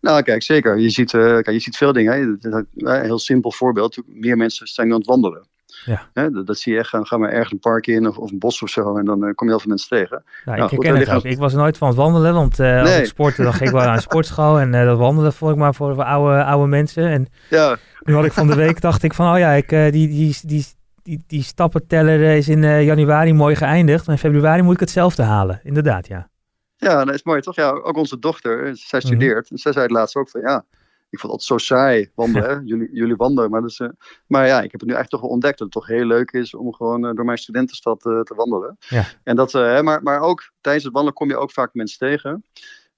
Nou, 0.00 0.22
kijk, 0.22 0.42
zeker. 0.42 0.78
Je 0.78 0.90
ziet, 0.90 1.14
eh, 1.14 1.20
kijk, 1.20 1.50
je 1.50 1.58
ziet 1.58 1.76
veel 1.76 1.92
dingen. 1.92 2.12
Hè. 2.12 2.62
Een 2.74 3.04
heel 3.04 3.18
simpel 3.18 3.52
voorbeeld. 3.52 4.02
Meer 4.06 4.36
mensen 4.36 4.66
zijn 4.66 4.92
aan 4.92 4.98
het 4.98 5.06
wandelen. 5.06 5.46
Ja. 5.84 6.08
Hè, 6.12 6.30
dat, 6.30 6.46
dat 6.46 6.58
zie 6.58 6.72
je 6.72 6.78
echt. 6.78 6.88
Gaan, 6.88 7.06
gaan 7.06 7.20
maar 7.20 7.30
ergens 7.30 7.52
een 7.52 7.58
park 7.58 7.86
in 7.86 8.08
of, 8.08 8.18
of 8.18 8.30
een 8.30 8.38
bos 8.38 8.62
of 8.62 8.68
zo. 8.68 8.96
En 8.96 9.04
dan 9.04 9.24
eh, 9.24 9.34
kom 9.34 9.46
je 9.46 9.52
heel 9.52 9.60
veel 9.62 9.70
mensen 9.70 9.88
tegen. 9.88 10.22
Nou, 10.44 10.58
Nou, 10.58 10.64
ik 10.64 10.70
herken 10.70 11.00
er 11.00 11.06
het 11.08 11.16
ook. 11.16 11.24
Ik 11.32 11.38
was 11.38 11.54
nooit 11.54 11.78
van 11.78 11.88
het 11.88 11.96
wandelen, 11.96 12.34
want 12.34 12.60
eh, 12.60 12.80
als 12.80 12.96
ik 12.96 13.04
sportte, 13.06 13.42
dan 13.42 13.52
ging 13.52 13.68
ik 13.68 13.74
wel 13.74 13.84
naar 13.84 13.94
een 13.94 14.00
sportschool. 14.00 14.60
En 14.60 14.74
eh, 14.74 14.84
dat 14.84 14.98
wandelen 14.98 15.32
vond 15.32 15.52
ik 15.52 15.58
maar 15.58 15.74
voor, 15.74 15.94
voor 15.94 16.04
oude, 16.04 16.44
oude 16.44 16.68
mensen. 16.68 17.06
En 17.08 17.26
Ja, 17.50 17.76
nu 18.04 18.14
had 18.14 18.24
ik 18.24 18.32
van 18.32 18.46
de 18.46 18.54
week, 18.54 18.80
dacht 18.80 19.02
ik 19.02 19.14
van, 19.14 19.32
oh 19.32 19.38
ja, 19.38 19.50
ik, 19.50 19.68
die, 19.68 19.90
die, 19.90 20.38
die, 20.42 20.64
die, 21.02 21.24
die 21.26 21.42
stappenteller 21.42 22.20
is 22.36 22.48
in 22.48 22.84
januari 22.84 23.32
mooi 23.32 23.56
geëindigd. 23.56 24.06
Maar 24.06 24.14
in 24.14 24.20
februari 24.30 24.62
moet 24.62 24.74
ik 24.74 24.80
hetzelfde 24.80 25.22
halen. 25.22 25.60
Inderdaad, 25.62 26.06
ja. 26.06 26.28
ja 26.76 27.04
dat 27.04 27.14
is 27.14 27.22
mooi 27.22 27.40
toch? 27.40 27.54
Ja, 27.56 27.70
ook 27.70 27.96
onze 27.96 28.18
dochter, 28.18 28.70
zij 28.76 28.98
Mhm. 28.98 29.06
studeert. 29.08 29.50
En 29.50 29.58
zij 29.58 29.72
zei 29.72 29.84
het 29.84 29.94
laatst 29.94 30.16
ook 30.16 30.30
van 30.30 30.40
ja. 30.40 30.64
Ik 31.14 31.20
vond 31.20 31.32
altijd 31.32 31.50
zo 31.50 31.74
saai 31.74 32.10
wandelen. 32.14 32.48
hè. 32.48 32.54
Jullie, 32.64 32.88
jullie 32.92 33.16
wandelen. 33.16 33.50
Maar, 33.50 33.62
dus, 33.62 33.80
maar 34.26 34.46
ja, 34.46 34.56
ik 34.56 34.70
heb 34.70 34.80
het 34.80 34.88
nu 34.88 34.94
eigenlijk 34.94 35.10
toch 35.10 35.20
wel 35.20 35.30
ontdekt 35.30 35.58
dat 35.58 35.66
het 35.66 35.76
toch 35.76 35.86
heel 35.86 36.04
leuk 36.04 36.30
is 36.30 36.54
om 36.54 36.74
gewoon 36.74 37.06
eh, 37.06 37.14
door 37.14 37.24
mijn 37.24 37.38
studentenstad 37.38 38.06
eh, 38.06 38.20
te 38.20 38.34
wandelen. 38.34 38.76
Ja. 38.78 39.04
En 39.22 39.36
dat, 39.36 39.52
hè, 39.52 39.82
maar, 39.82 40.02
maar 40.02 40.20
ook 40.20 40.50
tijdens 40.60 40.84
het 40.84 40.92
wandelen 40.92 41.18
kom 41.18 41.28
je 41.28 41.36
ook 41.36 41.52
vaak 41.52 41.74
mensen 41.74 41.98
tegen. 41.98 42.44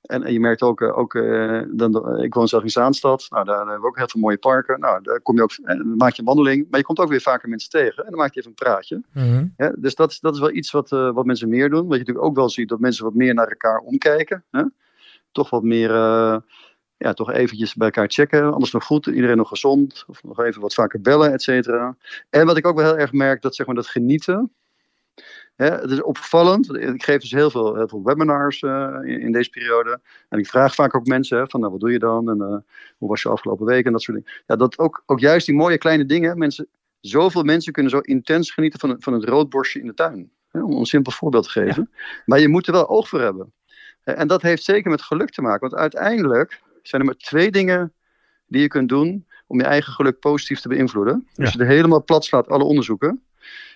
En, 0.00 0.23
en 0.23 0.32
je 0.32 0.40
merkt 0.40 0.62
ook, 0.62 0.82
ook 0.82 1.12
dan, 1.70 2.20
ik 2.23 2.35
woon 2.35 2.49
zelf 2.49 2.62
in 2.62 2.70
Zaanstad. 2.70 3.26
Nou, 3.28 3.44
daar, 3.44 3.56
hebben 3.56 3.80
we 3.80 3.87
ook 3.87 3.96
heel 3.96 4.08
veel 4.08 4.20
mooie 4.20 4.38
parken. 4.38 4.80
Nou, 4.80 5.02
daar 5.02 5.20
kom 5.20 5.37
je 5.37 5.42
ook, 5.42 5.56
dan 5.62 5.96
maak 5.96 6.12
je 6.12 6.18
een 6.20 6.26
wandeling. 6.26 6.66
Maar 6.70 6.78
je 6.78 6.87
komt 6.87 6.99
ook 6.99 7.08
weer 7.08 7.20
vaker 7.20 7.49
mensen 7.49 7.70
tegen. 7.70 8.04
En 8.04 8.11
dan 8.11 8.18
maak 8.18 8.35
je 8.35 8.38
even 8.40 8.50
een 8.50 8.64
praatje. 8.64 9.02
Mhm. 9.12 9.46
Ja, 9.56 9.73
dus 9.78 9.94
dat 9.94 10.11
is, 10.11 10.20
dat 10.20 10.35
is 10.35 10.40
wel 10.40 10.52
iets 10.52 10.70
wat, 10.70 10.88
wat 10.88 11.25
mensen 11.25 11.49
meer 11.49 11.70
doen. 11.70 11.82
Wat 11.82 11.92
je 11.92 11.99
natuurlijk 11.99 12.26
ook 12.26 12.37
wel 12.37 12.49
ziet, 12.49 12.68
dat 12.68 12.80
mensen 12.80 13.04
wat 13.04 13.14
meer 13.14 13.35
naar 13.35 13.49
elkaar 13.49 13.78
omkijken. 13.78 14.44
Hè? 14.50 14.62
Toch 15.32 15.50
wat 15.50 15.62
meer, 15.62 15.90
ja, 16.96 17.12
toch 17.12 17.32
eventjes 17.32 17.74
bij 17.74 17.86
elkaar 17.86 18.08
checken. 18.08 18.52
Alles 18.54 18.72
nog 18.72 18.84
goed, 18.84 19.06
iedereen 19.06 19.36
nog 19.36 19.48
gezond. 19.48 20.04
Of 20.06 20.22
nog 20.22 20.40
even 20.40 20.60
wat 20.60 20.74
vaker 20.74 21.00
bellen, 21.00 21.32
et 21.32 21.42
cetera. 21.42 21.96
En 22.30 22.46
wat 22.46 22.56
ik 22.56 22.66
ook 22.66 22.76
wel 22.76 22.84
heel 22.84 22.98
erg 22.98 23.12
merk, 23.12 23.42
dat 23.42 23.54
zeg 23.54 23.66
maar 23.66 23.74
dat 23.74 23.86
genieten. 23.86 24.52
Hè, 25.56 25.70
het 25.70 25.90
is 25.90 26.02
opvallend. 26.02 26.74
Ik 26.74 27.04
geef 27.04 27.20
dus 27.20 27.30
heel 27.30 27.50
veel, 27.50 27.74
heel 27.74 27.88
veel 27.88 28.02
webinars 28.02 28.62
eh, 28.62 28.96
in, 29.02 29.20
in 29.20 29.32
deze 29.32 29.50
periode. 29.50 30.00
En 30.28 30.38
ik 30.38 30.46
vraag 30.46 30.74
vaak 30.74 30.94
ook 30.96 31.06
mensen, 31.06 31.38
hè, 31.38 31.48
van 31.48 31.60
nou, 31.60 31.72
wat 31.72 31.80
doe 31.80 31.92
je 31.92 31.98
dan? 31.98 32.30
En 32.30 32.40
eh, 32.40 32.56
hoe 32.98 33.08
was 33.08 33.22
je 33.22 33.28
afgelopen 33.28 33.66
week? 33.66 33.86
En 33.86 33.92
dat 33.92 34.02
soort 34.02 34.16
dingen. 34.16 34.32
Ja, 34.46 34.56
dat 34.56 34.78
ook, 34.78 35.02
ook 35.06 35.20
juist 35.20 35.46
die 35.46 35.54
mooie 35.54 35.78
kleine 35.78 36.06
dingen, 36.06 36.38
mensen, 36.38 36.66
zoveel 37.00 37.42
mensen 37.42 37.72
kunnen 37.72 37.92
zo 37.92 37.98
intens 37.98 38.50
genieten 38.50 38.80
van, 38.80 38.90
het- 38.90 39.04
van 39.04 39.12
het 39.12 39.24
roodborstje 39.24 39.80
in 39.80 39.86
de 39.86 39.94
tuin. 39.94 40.30
Hè, 40.50 40.62
om 40.62 40.76
een 40.76 40.86
simpel 40.86 41.12
voorbeeld 41.12 41.44
te 41.44 41.50
geven. 41.50 41.90
Maar 42.24 42.40
je 42.40 42.48
moet 42.48 42.66
er 42.66 42.72
wel 42.72 42.88
oog 42.88 43.08
voor 43.08 43.20
hebben. 43.20 43.52
En 44.04 44.28
dat 44.28 44.42
heeft 44.42 44.64
zeker 44.64 44.90
met 44.90 45.02
geluk 45.02 45.30
te 45.30 45.42
maken. 45.42 45.60
Want 45.60 45.80
uiteindelijk 45.80 46.60
zijn 46.88 47.00
er 47.00 47.07
maar 47.07 47.16
twee 47.16 47.50
dingen 47.50 47.93
die 48.47 48.61
je 48.61 48.69
kunt 48.69 48.88
doen 48.88 49.26
om 49.47 49.59
je 49.59 49.64
eigen 49.64 49.93
geluk 49.93 50.19
positief 50.19 50.61
te 50.61 50.69
beïnvloeden. 50.69 51.26
Ja. 51.35 51.45
Als 51.45 51.52
je 51.52 51.59
er 51.59 51.66
helemaal 51.66 52.05
plat 52.05 52.25
slaat, 52.25 52.49
alle 52.49 52.64
onderzoeken. 52.64 53.09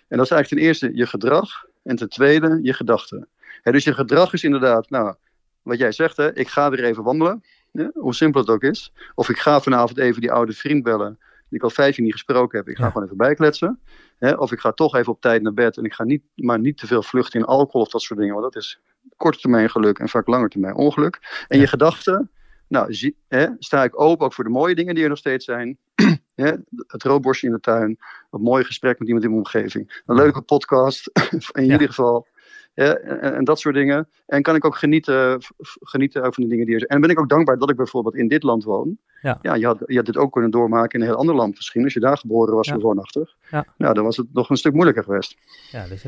En 0.09 0.17
dat 0.17 0.25
is 0.25 0.31
eigenlijk 0.33 0.49
ten 0.49 0.59
eerste 0.59 0.91
je 0.97 1.07
gedrag. 1.07 1.65
En 1.83 1.97
ten 1.97 2.09
tweede 2.09 2.59
je 2.63 2.73
gedachten. 2.73 3.29
Dus 3.63 3.85
je 3.85 3.95
gedrag 3.95 4.33
is 4.33 4.45
inderdaad, 4.45 4.91
nou, 4.91 5.15
wat 5.63 5.79
jij 5.79 5.93
zegt, 5.93 6.17
hè, 6.17 6.35
ik 6.37 6.49
ga 6.49 6.71
weer 6.71 6.85
even 6.85 7.03
wandelen. 7.03 7.45
Ja, 7.73 7.91
hoe 7.95 8.15
simpel 8.15 8.41
het 8.41 8.51
ook 8.51 8.63
is. 8.63 8.93
Of 9.15 9.29
ik 9.29 9.39
ga 9.39 9.61
vanavond 9.61 9.99
even 9.99 10.21
die 10.21 10.33
oude 10.33 10.53
vriend 10.53 10.83
bellen. 10.83 11.19
Die 11.49 11.59
ik 11.59 11.65
al 11.65 11.71
vijf 11.71 11.97
jaar 11.97 12.05
niet 12.05 12.13
gesproken 12.15 12.59
heb. 12.59 12.69
Ik 12.69 12.77
ga 12.77 12.85
Ja. 12.85 12.91
gewoon 12.91 13.05
even 13.07 13.17
bijkletsen. 13.17 13.81
Hè, 14.19 14.33
of 14.33 14.53
ik 14.53 14.59
ga 14.61 14.73
toch 14.73 14.95
even 14.97 15.13
op 15.13 15.21
tijd 15.21 15.43
naar 15.43 15.55
bed. 15.55 15.77
En 15.77 15.85
ik 15.85 15.93
ga 15.93 16.05
niet, 16.05 16.23
maar 16.35 16.59
niet 16.59 16.79
te 16.79 16.87
veel 16.87 17.03
vluchten 17.03 17.41
in 17.41 17.47
alcohol 17.47 17.81
of 17.81 17.89
dat 17.89 18.03
soort 18.03 18.19
dingen. 18.21 18.35
Want 18.35 18.53
dat 18.53 18.63
is 18.63 18.81
korte 19.17 19.39
termijn 19.39 19.71
geluk 19.71 19.99
en 19.99 20.09
vaak 20.09 20.27
lange 20.27 20.49
termijn 20.49 20.75
ongeluk. 20.75 21.45
En 21.49 21.57
Ja. 21.57 21.63
je 21.63 21.69
gedachten. 21.69 22.31
Nou, 22.71 22.95
zie, 22.95 23.17
hè, 23.29 23.47
sta 23.59 23.85
ik 23.85 24.01
open 24.01 24.27
ook 24.27 24.35
voor 24.35 24.45
de 24.45 24.51
mooie 24.51 24.75
dingen 24.75 24.95
die 24.95 25.03
er 25.03 25.09
nog 25.09 25.19
steeds 25.19 25.45
zijn. 25.45 25.79
hè, 26.35 26.53
het 26.87 27.03
roodborstje 27.03 27.47
in 27.47 27.53
de 27.53 27.61
tuin, 27.61 27.99
een 28.31 28.41
mooi 28.41 28.65
gesprek 28.65 28.99
met 28.99 29.07
iemand 29.09 29.25
in 29.27 29.31
mijn 29.31 29.43
omgeving, 29.45 30.03
een 30.07 30.17
leuke 30.17 30.41
podcast, 30.43 31.11
in 31.53 31.65
Ja. 31.65 31.73
ieder 31.73 31.89
geval. 31.89 32.27
Ja, 32.75 32.95
en, 32.95 33.35
en 33.35 33.45
dat 33.45 33.59
soort 33.61 33.75
dingen. 33.75 34.09
En 34.27 34.43
kan 34.43 34.55
ik 34.55 34.65
ook 34.65 34.77
genieten, 34.77 35.39
genieten 35.81 36.23
van 36.35 36.43
de 36.45 36.49
dingen 36.49 36.65
die 36.67 36.75
er 36.75 36.81
zijn. 36.81 36.91
En 36.93 37.01
ben 37.01 37.11
ik 37.11 37.21
ook 37.21 37.29
dankbaar 37.29 37.59
dat 37.59 37.71
ik 37.71 37.77
bijvoorbeeld 37.77 38.15
in 38.15 38.29
dit 38.29 38.43
land 38.43 38.65
woon. 38.65 38.99
Ja. 39.23 39.39
je, 39.55 39.67
had, 39.67 39.83
je 39.87 39.97
had 39.97 40.07
dit 40.07 40.17
ook 40.17 40.33
kunnen 40.33 40.51
doormaken 40.51 40.99
in 40.99 41.01
een 41.01 41.11
heel 41.11 41.19
ander 41.21 41.35
land 41.35 41.55
misschien. 41.55 41.85
Als 41.85 41.93
je 41.93 42.01
daar 42.01 42.19
geboren 42.19 42.55
was 42.55 42.67
Ja. 42.69 42.77
woonachtig. 42.79 43.35
Ja. 43.51 43.65
Nou, 43.77 43.95
dan 43.95 44.05
was 44.05 44.17
het 44.17 44.27
nog 44.33 44.51
een 44.51 44.57
stuk 44.57 44.73
moeilijker 44.73 45.05
geweest. 45.05 45.37
Ja, 45.71 45.85
dus 45.89 46.05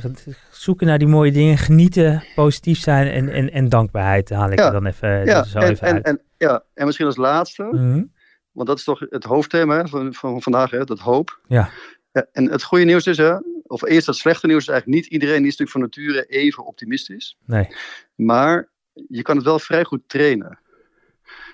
zoeken 0.50 0.87
naar 0.87 0.99
die 0.99 1.09
mooie 1.09 1.33
dingen, 1.33 1.59
genieten, 1.59 2.25
positief 2.35 2.78
zijn 2.78 3.07
en, 3.09 3.28
en, 3.28 3.50
en 3.52 3.69
dankbaarheid 3.69 4.31
haal 4.31 4.50
ik 4.50 4.59
Ja. 4.59 4.66
er 4.66 4.73
dan 4.73 4.87
even, 4.87 5.25
Ja, 5.25 5.42
zo 5.45 5.59
en, 5.59 5.71
even 5.71 5.87
en, 5.87 5.95
uit. 5.95 6.04
en, 6.04 6.21
ja, 6.37 6.62
en 6.75 6.85
misschien 6.87 7.07
als 7.07 7.16
laatste. 7.16 7.62
Mhm. 7.62 8.04
Want 8.52 8.69
dat 8.69 8.78
is 8.78 8.85
toch 8.85 9.00
het 9.09 9.25
hoofdthema 9.25 9.87
van, 9.87 10.14
van 10.14 10.42
vandaag, 10.42 10.71
hè, 10.71 10.85
dat 10.85 10.99
hoop. 10.99 11.40
Ja. 11.47 11.69
Ja, 12.12 12.26
en 12.33 12.50
het 12.50 12.62
goede 12.62 12.85
nieuws 12.85 13.07
is, 13.07 13.16
hè, 13.16 13.37
of 13.62 13.83
eerst 13.83 14.07
het 14.07 14.16
slechte 14.16 14.47
nieuws 14.47 14.62
is 14.62 14.69
eigenlijk 14.69 15.02
niet 15.02 15.12
iedereen 15.12 15.42
die 15.42 15.47
is 15.52 15.57
natuurlijk 15.57 15.95
van 15.95 16.04
nature 16.04 16.26
even 16.26 16.64
optimistisch. 16.64 17.37
Nee. 17.47 17.69
Maar 18.14 18.69
je 19.09 19.23
kan 19.23 19.37
het 19.37 19.45
wel 19.45 19.59
vrij 19.59 19.85
goed 19.85 20.02
trainen. 20.07 20.59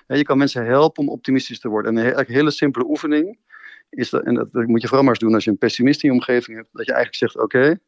Je 0.07 0.23
kan 0.23 0.37
mensen 0.37 0.65
helpen 0.65 1.03
om 1.03 1.09
optimistisch 1.09 1.59
te 1.59 1.67
worden. 1.67 1.97
En 1.97 2.17
een, 2.19 2.25
hele 2.27 2.51
simpele 2.51 2.85
oefening 2.85 3.39
is 3.89 4.09
dat, 4.09 4.23
en 4.23 4.33
dat, 4.33 4.51
dat 4.51 4.67
moet 4.67 4.81
je 4.81 4.87
vooral 4.87 5.03
maar 5.05 5.13
eens 5.13 5.23
doen 5.23 5.33
als 5.33 5.43
je 5.43 5.51
een 5.51 5.57
pessimist 5.57 6.03
in 6.03 6.09
je 6.09 6.15
omgeving 6.15 6.57
hebt, 6.57 6.69
dat 6.71 6.85
je 6.85 6.93
eigenlijk 6.93 7.31
zegt, 7.31 7.43
oké, 7.43 7.79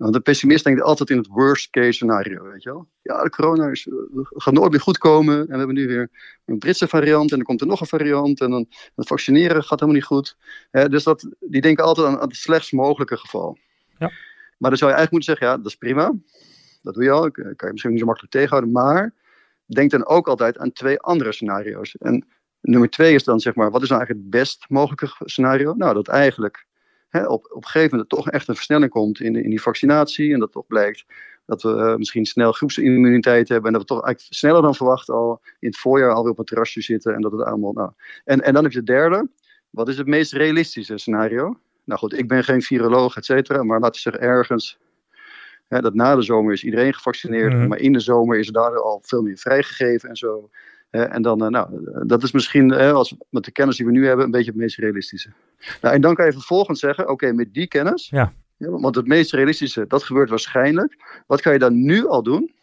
want 0.00 0.14
de 0.14 0.20
pessimist 0.20 0.64
denkt 0.64 0.82
altijd 0.82 1.10
in 1.10 1.16
het 1.16 1.26
worst 1.26 1.70
case 1.70 1.92
scenario, 1.92 2.42
weet 2.42 2.62
je 2.62 2.70
wel. 2.70 2.88
Ja, 3.02 3.22
de 3.22 3.30
corona 3.30 3.68
is, 3.68 3.88
eh, 3.88 3.94
gaat 4.22 4.54
nooit 4.54 4.70
meer 4.70 4.80
goed 4.80 4.98
komen 4.98 5.38
en 5.38 5.46
we 5.46 5.56
hebben 5.56 5.74
nu 5.74 5.86
weer 5.86 6.10
een 6.44 6.58
Britse 6.58 6.88
variant 6.88 7.30
en 7.30 7.36
dan 7.36 7.46
komt 7.46 7.60
er 7.60 7.66
nog 7.66 7.80
een 7.80 7.86
variant 7.86 8.40
en 8.40 8.50
dan 8.50 8.66
het 8.94 9.06
vaccineren 9.06 9.62
gaat 9.62 9.80
helemaal 9.80 9.94
niet 9.94 10.04
goed. 10.04 10.36
Dus 10.70 11.04
dat, 11.04 11.28
die 11.40 11.60
denken 11.60 11.84
altijd 11.84 12.06
aan, 12.06 12.18
aan 12.18 12.28
het 12.28 12.36
slechtst 12.36 12.72
mogelijke 12.72 13.16
geval. 13.16 13.58
Ja. 13.98 14.10
Maar 14.58 14.70
dan 14.70 14.78
zou 14.78 14.90
je 14.90 14.96
eigenlijk 14.96 15.10
moeten 15.10 15.30
zeggen, 15.30 15.46
ja, 15.46 15.56
dat 15.56 15.66
is 15.66 15.76
prima. 15.76 16.14
Dat 16.82 16.94
doe 16.94 17.04
je 17.04 17.10
al, 17.10 17.30
kan 17.30 17.54
je 17.56 17.68
misschien 17.70 17.90
niet 17.90 18.00
zo 18.00 18.06
makkelijk 18.06 18.32
tegenhouden, 18.32 18.72
maar 18.72 19.14
denk 19.66 19.90
dan 19.90 20.06
ook 20.06 20.28
altijd 20.28 20.58
aan 20.58 20.72
twee 20.72 21.00
andere 21.00 21.32
scenario's. 21.32 21.96
En 21.96 22.26
nummer 22.60 22.90
twee 22.90 23.14
is 23.14 23.24
dan 23.24 23.40
zeg 23.40 23.54
maar, 23.54 23.70
wat 23.70 23.82
is 23.82 23.88
nou 23.88 24.00
eigenlijk 24.00 24.30
het 24.30 24.40
best 24.40 24.64
mogelijke 24.68 25.10
scenario? 25.18 25.74
Nou, 25.74 25.94
dat 25.94 26.08
eigenlijk 26.08 26.66
hè, 27.10 27.26
op, 27.26 27.44
op 27.50 27.64
een 27.64 27.68
gegeven 27.68 27.90
moment 27.96 28.12
er 28.12 28.18
toch 28.18 28.30
echt 28.30 28.48
een 28.48 28.54
versnelling 28.54 28.90
komt 28.90 29.20
in, 29.20 29.32
de, 29.32 29.42
in 29.42 29.50
die 29.50 29.62
vaccinatie 29.62 30.32
en 30.32 30.40
dat 30.40 30.52
toch 30.52 30.66
blijkt 30.66 31.04
dat 31.46 31.62
we 31.62 31.74
eh, 31.74 31.96
misschien 31.96 32.26
snel 32.26 32.52
groepsimmuniteit 32.52 33.48
hebben 33.48 33.66
en 33.66 33.72
dat 33.72 33.82
we 33.82 33.94
toch 33.94 34.04
eigenlijk 34.04 34.34
sneller 34.34 34.62
dan 34.62 34.74
verwacht 34.74 35.08
al 35.08 35.40
in 35.58 35.68
het 35.68 35.78
voorjaar 35.78 36.12
alweer 36.12 36.30
op 36.30 36.38
het 36.38 36.46
terrasje 36.46 36.80
zitten 36.80 37.14
en 37.14 37.20
dat 37.20 37.32
het 37.32 37.42
allemaal, 37.42 37.72
nou. 37.72 37.90
En, 38.24 38.42
en 38.42 38.54
dan 38.54 38.62
heb 38.62 38.72
je 38.72 38.78
het 38.78 38.86
derde, 38.86 39.28
wat 39.70 39.88
is 39.88 39.98
het 39.98 40.06
meest 40.06 40.32
realistische 40.32 40.98
scenario? 40.98 41.58
Nou 41.84 42.00
goed, 42.00 42.18
ik 42.18 42.28
ben 42.28 42.44
geen 42.44 42.62
viroloog, 42.62 43.16
et 43.16 43.24
cetera, 43.24 43.62
maar 43.62 43.80
laten 43.80 43.94
we 43.94 44.10
zeggen 44.10 44.22
ergens 44.22 44.78
hè, 45.68 45.80
dat 45.80 45.94
na 45.94 46.16
de 46.16 46.22
zomer 46.22 46.52
is 46.52 46.64
iedereen 46.64 46.94
gevaccineerd, 46.94 47.52
Mhm. 47.52 47.68
maar 47.68 47.78
in 47.78 47.92
de 47.92 48.00
zomer 48.00 48.38
is 48.38 48.46
er 48.46 48.52
daar 48.52 48.80
al 48.80 49.00
veel 49.04 49.22
meer 49.22 49.36
vrijgegeven 49.38 50.08
en 50.08 50.16
zo. 50.16 50.50
En 50.90 51.22
dan, 51.22 51.44
eh, 51.44 51.48
nou, 51.48 51.68
dat 52.06 52.22
is 52.22 52.32
misschien, 52.32 52.68
hè, 52.70 52.92
als, 52.92 53.14
met 53.28 53.44
de 53.44 53.50
kennis 53.50 53.76
die 53.76 53.86
we 53.86 53.92
nu 53.92 54.06
hebben, 54.06 54.24
een 54.24 54.30
beetje 54.30 54.50
het 54.50 54.60
meest 54.60 54.78
realistische. 54.78 55.30
Nou, 55.80 55.94
en 55.94 56.00
dan 56.00 56.14
kan 56.14 56.26
je 56.26 56.32
vervolgens 56.32 56.80
zeggen, 56.80 57.08
oké, 57.08 57.32
met 57.32 57.54
die 57.54 57.66
kennis, 57.66 58.08
Ja. 58.08 58.32
want 58.56 58.94
het 58.94 59.06
meest 59.06 59.32
realistische, 59.32 59.86
dat 59.86 60.02
gebeurt 60.02 60.30
waarschijnlijk. 60.30 61.22
Wat 61.26 61.40
kan 61.40 61.52
je 61.52 61.58
dan 61.58 61.84
nu 61.84 62.06
al 62.06 62.22
doen 62.22 62.54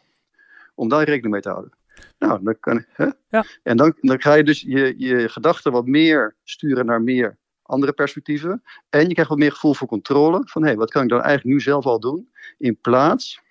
om 0.76 0.90
daar 0.90 1.04
rekening 1.04 1.32
mee 1.34 1.42
te 1.42 1.50
houden? 1.50 1.72
Nou, 2.20 2.44
dan 2.44 2.60
kan, 2.60 2.86
hè? 2.90 3.08
Ja. 3.30 3.46
En 3.64 3.78
dan, 3.78 3.94
dan 4.02 4.22
ga 4.22 4.34
je 4.34 4.44
dus 4.44 4.62
je, 4.62 4.94
je 4.98 5.30
gedachten 5.30 5.72
wat 5.72 5.86
meer 5.86 6.36
sturen 6.44 6.86
naar 6.86 7.02
meer 7.02 7.38
andere 7.62 7.94
perspectieven. 7.94 8.64
En 8.90 9.08
je 9.08 9.14
krijgt 9.14 9.30
wat 9.30 9.40
meer 9.40 9.52
gevoel 9.52 9.74
voor 9.74 9.88
controle. 9.88 10.42
Van 10.46 10.66
hé, 10.66 10.76
wat 10.76 10.92
kan 10.92 11.04
ik 11.04 11.10
dan 11.10 11.22
eigenlijk 11.22 11.56
nu 11.56 11.62
zelf 11.62 11.86
al 11.86 12.00
doen? 12.00 12.30
In 12.58 12.78
plaats 12.82 13.42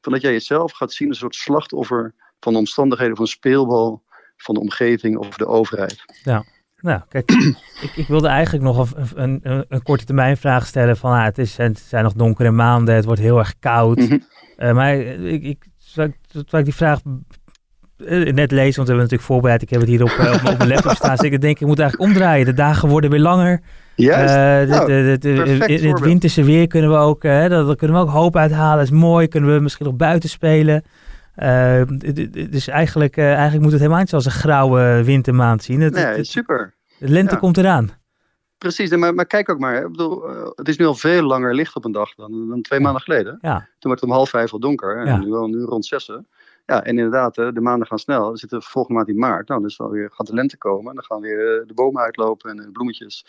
van 0.00 0.12
dat 0.12 0.20
jij 0.22 0.32
jezelf 0.32 0.72
gaat 0.72 0.92
zien 0.92 1.08
als 1.08 1.16
een 1.16 1.22
soort 1.22 1.34
slachtoffer 1.42 2.14
van 2.40 2.52
de 2.52 2.58
omstandigheden 2.58 3.16
van 3.16 3.26
speelbal, 3.26 4.02
van 4.36 4.54
de 4.54 4.60
omgeving 4.60 5.16
of 5.16 5.28
de 5.28 5.46
overheid. 5.46 6.04
Nou, 6.80 7.00
kijk, 7.08 7.30
ik, 7.86 7.92
ik 7.96 8.06
wilde 8.06 8.28
eigenlijk 8.28 8.64
nog 8.64 8.92
een, 8.94 9.40
een, 9.42 9.64
een, 9.68 9.82
korte 9.82 10.04
termijn 10.04 10.36
vraag 10.36 10.66
stellen 10.66 10.96
van, 10.96 11.12
ah, 11.12 11.24
het, 11.24 11.38
is, 11.38 11.56
het 11.56 11.78
zijn 11.78 12.04
nog 12.04 12.12
donkere 12.12 12.50
maanden, 12.50 12.94
het 12.94 13.04
wordt 13.04 13.20
heel 13.20 13.38
erg 13.38 13.54
koud. 13.58 13.98
Mhm. 13.98 14.18
Eh, 14.56 14.72
maar 14.72 14.94
ik, 14.96 15.42
ik, 15.42 15.66
terwijl 15.86 16.08
ik- 16.08 16.26
terwijl 16.30 16.58
ik 16.58 16.64
die 16.64 16.74
vraag 16.74 17.00
eh, 17.96 18.32
net 18.32 18.50
lees, 18.50 18.76
want 18.76 18.88
we 18.88 18.94
hebben 18.94 18.96
natuurlijk 18.96 19.22
voorbereid, 19.22 19.62
ik 19.62 19.70
heb 19.70 19.80
het 19.80 19.88
hier 19.88 20.02
op, 20.02 20.08
eh, 20.08 20.32
op, 20.34 20.50
op 20.52 20.58
mijn 20.58 20.68
laptop 20.68 20.94
staan, 20.94 21.16
dus 21.16 21.30
ik 21.30 21.40
denk, 21.40 21.60
ik 21.60 21.66
moet 21.66 21.78
eigenlijk 21.78 22.10
omdraaien. 22.10 22.46
De 22.46 22.52
dagen 22.54 22.88
worden 22.88 23.10
weer 23.10 23.20
langer. 23.20 23.60
Juist. 23.96 24.34
Eh, 24.34 24.60
de- 24.60 24.66
Nou, 24.66 24.86
de- 24.86 25.16
de- 25.20 25.34
de- 25.34 25.42
perfect 25.42 25.80
in 25.82 25.90
het 25.90 26.00
winterse 26.00 26.42
weer 26.44 26.66
kunnen 26.66 26.90
we 26.90 26.96
ook, 26.96 27.22
dat, 27.22 27.76
kunnen 27.76 27.96
we 27.96 28.02
ook 28.02 28.10
hoop 28.10 28.36
uithalen. 28.36 28.84
is 28.84 28.90
mooi, 28.90 29.28
kunnen 29.28 29.54
we 29.54 29.60
misschien 29.60 29.86
nog 29.86 29.94
buiten 29.96 30.28
spelen. 30.28 30.82
Dus 32.50 32.68
eigenlijk, 32.68 33.16
eh, 33.16 33.32
eigenlijk 33.32 33.62
moet 33.62 33.70
het 33.70 33.80
helemaal 33.80 34.00
niet 34.00 34.08
zoals 34.08 34.24
een 34.24 34.30
grauwe 34.30 35.02
wintermaand 35.04 35.62
zien. 35.62 35.80
Het, 35.80 35.94
nee, 35.94 36.04
het- 36.04 36.26
super. 36.26 36.74
de 36.98 37.08
lente 37.08 37.34
Ja. 37.34 37.40
komt 37.40 37.56
eraan. 37.56 37.90
Precies, 38.58 38.96
maar, 38.96 39.14
maar 39.14 39.26
kijk 39.26 39.48
ook 39.48 39.58
maar. 39.58 39.76
Ik 39.82 39.90
bedoel, 39.90 40.28
eh, 40.28 40.50
het 40.54 40.68
is 40.68 40.76
nu 40.76 40.84
al 40.86 40.94
veel 40.94 41.22
langer 41.22 41.54
licht 41.54 41.76
op 41.76 41.84
een 41.84 41.92
dag 41.92 42.14
dan, 42.14 42.48
dan 42.48 42.62
twee 42.62 42.80
maanden 42.80 43.02
geleden. 43.02 43.38
Ja, 43.40 43.56
Toen 43.78 43.90
werd 43.90 44.00
het 44.00 44.10
om 44.10 44.16
half 44.16 44.30
vijf 44.30 44.52
al 44.52 44.58
donker. 44.60 44.96
En 44.96 45.06
Ja. 45.06 45.16
nu, 45.18 45.32
al- 45.32 45.46
nu 45.48 45.62
rond 45.62 45.86
zessen. 45.86 46.26
Ja, 46.66 46.84
en 46.84 46.96
inderdaad, 46.96 47.34
de 47.34 47.60
maanden 47.60 47.86
gaan 47.86 47.98
snel. 47.98 48.30
We 48.30 48.38
zitten 48.38 48.62
volgende 48.62 48.98
maand 48.98 49.08
in 49.10 49.18
maart. 49.18 49.48
Nou, 49.48 49.62
dus 49.62 49.76
dan 49.76 49.90
weer, 49.90 50.10
gaat 50.12 50.26
de 50.26 50.34
lente 50.34 50.56
komen. 50.58 50.88
En 50.88 50.94
dan 50.94 51.04
gaan 51.04 51.20
weer 51.20 51.64
de 51.66 51.74
bomen 51.74 52.02
uitlopen 52.02 52.50
en 52.50 52.56
de 52.56 52.70
bloemetjes. 52.72 53.26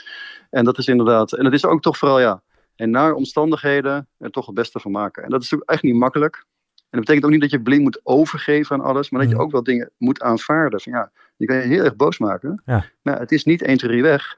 En 0.49 0.65
dat 0.65 0.77
is 0.77 0.87
inderdaad... 0.87 1.31
En 1.33 1.45
het 1.45 1.53
is 1.53 1.65
ook 1.65 1.81
toch 1.81 1.97
vooral, 1.97 2.19
ja... 2.19 2.41
En 2.75 2.89
naar 2.89 3.13
omstandigheden 3.13 4.07
er 4.17 4.29
toch 4.31 4.45
het 4.45 4.55
beste 4.55 4.79
van 4.79 4.91
maken. 4.91 5.23
En 5.23 5.29
dat 5.29 5.41
is 5.41 5.49
natuurlijk 5.49 5.71
echt 5.71 5.83
niet 5.83 5.95
makkelijk. 6.01 6.45
En 6.91 6.97
dat 6.97 6.99
betekent 6.99 7.25
ook 7.25 7.31
niet 7.31 7.41
dat 7.41 7.51
je 7.51 7.61
blind 7.61 7.81
moet 7.83 7.99
overgeven 8.03 8.75
aan 8.75 8.85
alles. 8.85 9.09
Maar 9.09 9.21
dat 9.21 9.29
je 9.29 9.35
Mhm. 9.35 9.43
ook 9.45 9.51
wel 9.51 9.63
dingen 9.63 9.91
moet 9.97 10.21
aanvaarden. 10.21 10.81
Van, 10.81 10.93
ja, 10.93 11.11
je 11.37 11.45
kan 11.45 11.55
je 11.55 11.61
heel 11.61 11.83
erg 11.83 11.95
boos 11.95 12.17
maken. 12.17 12.61
Ja. 12.65 12.85
Maar 13.01 13.19
het 13.19 13.31
is 13.31 13.43
niet 13.43 13.61
1, 13.61 13.77
2, 13.77 13.89
3 13.89 14.01
weg. 14.03 14.37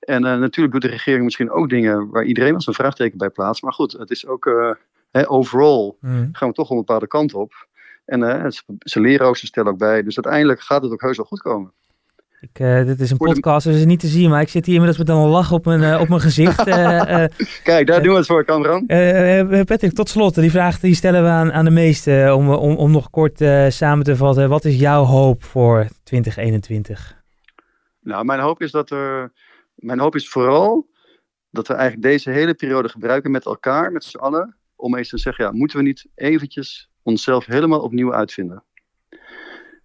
En 0.00 0.24
eh, 0.24 0.38
natuurlijk 0.38 0.72
doet 0.72 0.82
de 0.82 0.88
regering 0.96 1.24
misschien 1.24 1.50
ook 1.50 1.68
dingen 1.68 2.10
waar 2.10 2.24
iedereen 2.24 2.54
als 2.54 2.66
een 2.66 2.74
vraagteken 2.74 3.18
bij 3.18 3.30
plaatst. 3.30 3.62
Maar 3.62 3.72
goed, 3.72 3.92
het 3.92 4.10
is 4.10 4.26
ook 4.26 4.46
eh, 4.46 4.70
hè, 5.10 5.30
overall 5.30 5.94
Mhm. 6.00 6.28
gaan 6.32 6.48
we 6.48 6.54
toch 6.54 6.70
een 6.70 6.76
bepaalde 6.76 7.06
kant 7.06 7.34
op. 7.34 7.68
En 8.04 8.52
ze, 8.52 8.62
ze 8.78 9.00
leren 9.00 9.26
ook, 9.26 9.36
ze 9.36 9.46
stellen 9.46 9.72
ook 9.72 9.78
bij. 9.78 10.02
Dus 10.02 10.16
uiteindelijk 10.16 10.60
gaat 10.60 10.82
het 10.82 10.92
ook 10.92 11.00
heus 11.00 11.16
wel 11.16 11.26
goed 11.26 11.42
komen. 11.42 11.72
Ik, 12.40 12.58
eh, 12.58 12.84
dit 12.84 13.00
is 13.00 13.10
een 13.10 13.16
podcast, 13.16 13.66
dus 13.66 13.76
is 13.76 13.84
niet 13.84 14.00
te 14.00 14.06
zien, 14.06 14.30
maar 14.30 14.40
ik 14.40 14.48
zit 14.48 14.66
hier 14.66 14.74
inmiddels 14.74 15.06
met 15.06 15.16
een 15.16 15.28
lach 15.28 15.52
op 15.52 15.64
mijn, 15.64 15.82
eh, 15.82 16.00
op 16.00 16.08
mijn 16.08 16.20
gezicht. 16.20 16.66
Eh, 16.66 17.24
Kijk, 17.62 17.86
daar 17.86 18.02
doen 18.02 18.12
we 18.12 18.18
het 18.18 18.26
voor, 18.26 18.44
Kamran. 18.44 18.86
Patrick, 19.64 19.92
tot 19.92 20.08
slot, 20.08 20.34
die 20.34 20.50
vraag 20.50 20.80
die 20.80 20.94
stellen 20.94 21.22
we 21.22 21.28
aan, 21.28 21.52
aan 21.52 21.64
de 21.64 21.70
meesten 21.70 22.36
om, 22.36 22.50
om, 22.50 22.76
om 22.76 22.90
nog 22.90 23.10
kort 23.10 23.38
samen 23.68 24.04
te 24.04 24.16
vatten. 24.16 24.48
Wat 24.48 24.64
is 24.64 24.78
jouw 24.78 25.04
hoop 25.04 25.44
voor 25.44 25.88
2021? 26.02 27.16
Nou, 28.00 28.24
mijn 28.24 28.40
hoop 28.40 28.62
is 28.62 28.70
dat 28.70 28.90
er. 28.90 29.32
Mijn 29.74 29.98
hoop 29.98 30.14
is 30.14 30.28
vooral 30.28 30.88
dat 31.50 31.68
we 31.68 31.74
eigenlijk 31.74 32.02
deze 32.02 32.30
hele 32.30 32.54
periode 32.54 32.88
gebruiken 32.88 33.30
met 33.30 33.44
elkaar, 33.44 33.92
met 33.92 34.04
z'n 34.04 34.18
allen. 34.18 34.56
Om 34.76 34.96
eens 34.96 35.08
te 35.08 35.18
zeggen, 35.18 35.44
ja, 35.44 35.52
moeten 35.52 35.76
we 35.76 35.82
niet 35.82 36.06
eventjes 36.14 36.90
onszelf 37.02 37.46
helemaal 37.46 37.80
opnieuw 37.80 38.14
uitvinden? 38.14 38.64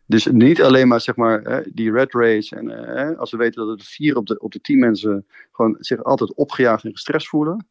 Dus 0.07 0.25
niet 0.25 0.61
alleen 0.61 0.87
maar, 0.87 1.01
zeg 1.01 1.15
maar, 1.15 1.41
hè, 1.41 1.61
die 1.73 1.91
red 1.91 2.13
race. 2.13 2.55
En 2.55 2.95
eh, 2.95 3.19
als 3.19 3.31
we 3.31 3.37
weten 3.37 3.67
dat 3.67 3.79
er 3.79 3.85
vier 3.85 4.17
op 4.17 4.25
de, 4.25 4.39
op 4.39 4.51
de 4.51 4.61
tien 4.61 4.79
mensen 4.79 5.25
gewoon 5.51 5.75
zich 5.79 6.03
altijd 6.03 6.33
opgejaagd 6.33 6.83
en 6.83 6.91
gestrest 6.91 7.27
voelen. 7.27 7.67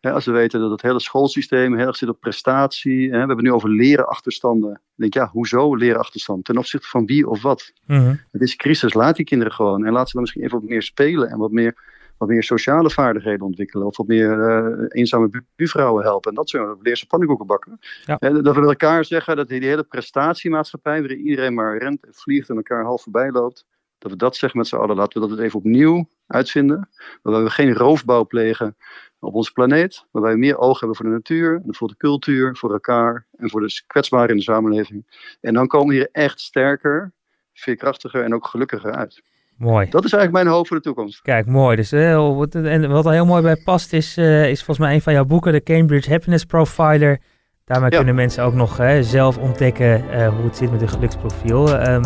Hè, 0.00 0.12
als 0.12 0.24
we 0.24 0.32
weten 0.32 0.60
dat 0.60 0.70
het 0.70 0.82
hele 0.82 1.00
schoolsysteem 1.00 1.76
heel 1.76 1.86
erg 1.86 1.96
zit 1.96 2.08
op 2.08 2.20
prestatie. 2.20 3.10
We 3.10 3.16
hebben 3.16 3.36
het 3.36 3.44
nu 3.44 3.52
over 3.52 3.70
leren 3.70 4.08
achterstanden. 4.08 4.68
Dan 4.70 4.80
denk 4.94 5.14
ik, 5.14 5.20
ja, 5.20 5.28
hoezo 5.28 5.74
leren 5.74 6.00
achterstand? 6.00 6.44
Ten 6.44 6.58
opzichte 6.58 6.88
van 6.88 7.06
wie 7.06 7.28
of 7.28 7.42
wat? 7.42 7.72
Mhm. 7.86 8.14
Het 8.30 8.40
is 8.40 8.56
crisis, 8.56 8.94
laat 8.94 9.16
die 9.16 9.24
kinderen 9.24 9.52
gewoon. 9.52 9.86
En 9.86 9.92
laat 9.92 10.06
ze 10.06 10.12
dan 10.12 10.20
misschien 10.20 10.42
even 10.42 10.60
wat 10.60 10.68
meer 10.68 10.82
spelen 10.82 11.28
en 11.28 11.38
wat 11.38 11.50
meer, 11.50 11.76
wat 12.20 12.28
meer 12.28 12.42
sociale 12.42 12.90
vaardigheden 12.90 13.46
ontwikkelen. 13.46 13.86
Of 13.86 13.96
wat 13.96 14.06
meer 14.06 14.48
eh, 14.48 14.84
eenzame 14.88 15.28
bu- 15.28 15.44
buurvrouwen 15.56 16.04
helpen. 16.04 16.30
En 16.30 16.36
dat 16.36 16.48
soort 16.48 16.78
Leer 16.82 16.96
ze 16.96 17.06
pannenkoeken 17.06 17.46
bakken. 17.46 17.78
Ja. 18.04 18.18
En 18.18 18.42
dat 18.42 18.54
we 18.54 18.60
met 18.60 18.68
elkaar 18.68 19.04
zeggen 19.04 19.36
dat 19.36 19.48
die 19.48 19.64
hele 19.64 19.82
prestatiemaatschappij, 19.82 20.98
waarin 20.98 21.20
iedereen 21.20 21.54
maar 21.54 21.78
rent 21.78 22.04
en 22.06 22.14
vliegt 22.14 22.48
en 22.48 22.56
elkaar 22.56 22.84
half 22.84 23.02
voorbij 23.02 23.30
loopt. 23.30 23.66
Dat 23.98 24.10
we 24.10 24.16
dat 24.16 24.36
zeggen 24.36 24.58
met 24.58 24.68
z'n 24.68 24.76
allen. 24.76 24.96
Laten 24.96 25.20
we 25.22 25.28
dat 25.28 25.38
even 25.38 25.58
opnieuw 25.58 26.08
uitvinden. 26.26 26.88
Waarbij 27.22 27.42
we 27.42 27.50
geen 27.50 27.74
roofbouw 27.74 28.26
plegen 28.26 28.76
op 29.20 29.34
onze 29.34 29.52
planeet. 29.52 30.06
Waarbij 30.10 30.32
we 30.32 30.38
meer 30.38 30.58
oog 30.58 30.78
hebben 30.78 30.96
voor 30.96 31.06
de 31.06 31.12
natuur, 31.12 31.62
en 31.66 31.74
voor 31.74 31.88
de 31.88 31.96
cultuur, 31.96 32.56
voor 32.56 32.72
elkaar 32.72 33.26
en 33.36 33.50
voor 33.50 33.60
de 33.60 33.82
kwetsbaren 33.86 34.28
in 34.28 34.36
de 34.36 34.42
samenleving. 34.42 35.06
En 35.40 35.54
dan 35.54 35.66
komen 35.66 35.88
we 35.88 35.94
hier 35.94 36.08
echt 36.12 36.40
sterker, 36.40 37.12
veerkrachtiger 37.52 38.24
en 38.24 38.34
ook 38.34 38.46
gelukkiger 38.46 38.92
uit. 38.92 39.22
Mooi. 39.60 39.86
Dat 39.90 40.04
is 40.04 40.12
eigenlijk 40.12 40.44
mijn 40.44 40.56
hoop 40.56 40.66
voor 40.66 40.76
de 40.76 40.82
toekomst. 40.82 41.22
Kijk, 41.22 41.46
mooi. 41.46 41.76
Dus, 41.76 41.92
eh, 41.92 42.36
wat, 42.36 42.54
en 42.54 42.90
wat 42.90 43.06
er 43.06 43.12
heel 43.12 43.26
mooi 43.26 43.42
bij 43.42 43.56
past 43.64 43.92
is, 43.92 44.16
eh, 44.16 44.48
is 44.50 44.58
volgens 44.62 44.78
mij 44.86 44.94
een 44.94 45.02
van 45.02 45.12
jouw 45.12 45.24
boeken, 45.24 45.52
de 45.52 45.62
Cambridge 45.62 46.10
Happiness 46.10 46.44
Profiler. 46.44 47.18
Daarmee 47.64 47.90
Ja. 47.90 47.96
kunnen 47.96 48.14
mensen 48.14 48.44
ook 48.44 48.54
nog 48.54 48.78
eh, 48.78 48.98
zelf 49.00 49.38
ontdekken 49.38 50.00
hoe 50.36 50.44
het 50.44 50.56
zit 50.56 50.70
met 50.70 50.80
hun 50.80 50.88
geluksprofiel. 50.88 51.78
Ehm, 51.78 52.02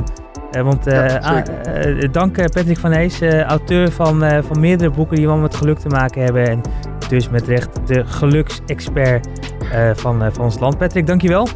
eh, 0.51 0.63
want 0.63 0.85
Ja, 0.85 1.17
ah, 1.19 2.13
dank 2.13 2.35
Patrick 2.37 2.79
van 2.79 2.93
Hees, 2.93 3.23
auteur 3.23 3.91
van, 3.93 4.43
van 4.45 4.61
meerdere 4.61 4.91
boeken 4.91 5.17
die 5.17 5.27
allemaal 5.27 5.43
met 5.45 5.55
geluk 5.55 5.79
te 5.79 5.89
maken 5.89 6.23
hebben. 6.23 6.49
En 6.49 6.61
dus 7.09 7.29
met 7.29 7.47
recht 7.47 7.87
de 7.87 8.07
geluksexpert 8.07 9.29
van, 9.95 10.33
van 10.33 10.45
ons 10.45 10.59
land. 10.59 10.79
Patrick, 10.79 11.07
dankjewel. 11.07 11.49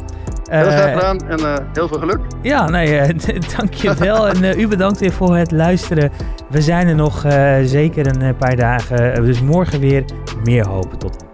Heel 0.48 0.66
Eh, 0.66 0.72
graag 0.72 0.92
gedaan 0.92 1.18
en 1.28 1.38
eh, 1.38 1.54
heel 1.72 1.88
veel 1.88 1.98
geluk. 1.98 2.18
ja, 2.42 2.68
nee, 2.68 2.98
eh, 2.98 3.40
dankjewel. 3.56 4.28
en 4.28 4.60
u 4.60 4.68
bedankt 4.68 4.98
weer 5.00 5.12
voor 5.12 5.36
het 5.36 5.50
luisteren. 5.50 6.10
We 6.50 6.60
zijn 6.62 6.88
er 6.88 6.94
nog 6.94 7.24
zeker 7.64 8.22
een 8.22 8.36
paar 8.36 8.56
dagen. 8.56 9.24
Dus 9.24 9.40
morgen 9.40 9.80
weer 9.80 10.04
meer 10.44 10.66
hoop. 10.66 10.94
Tot 10.98 11.27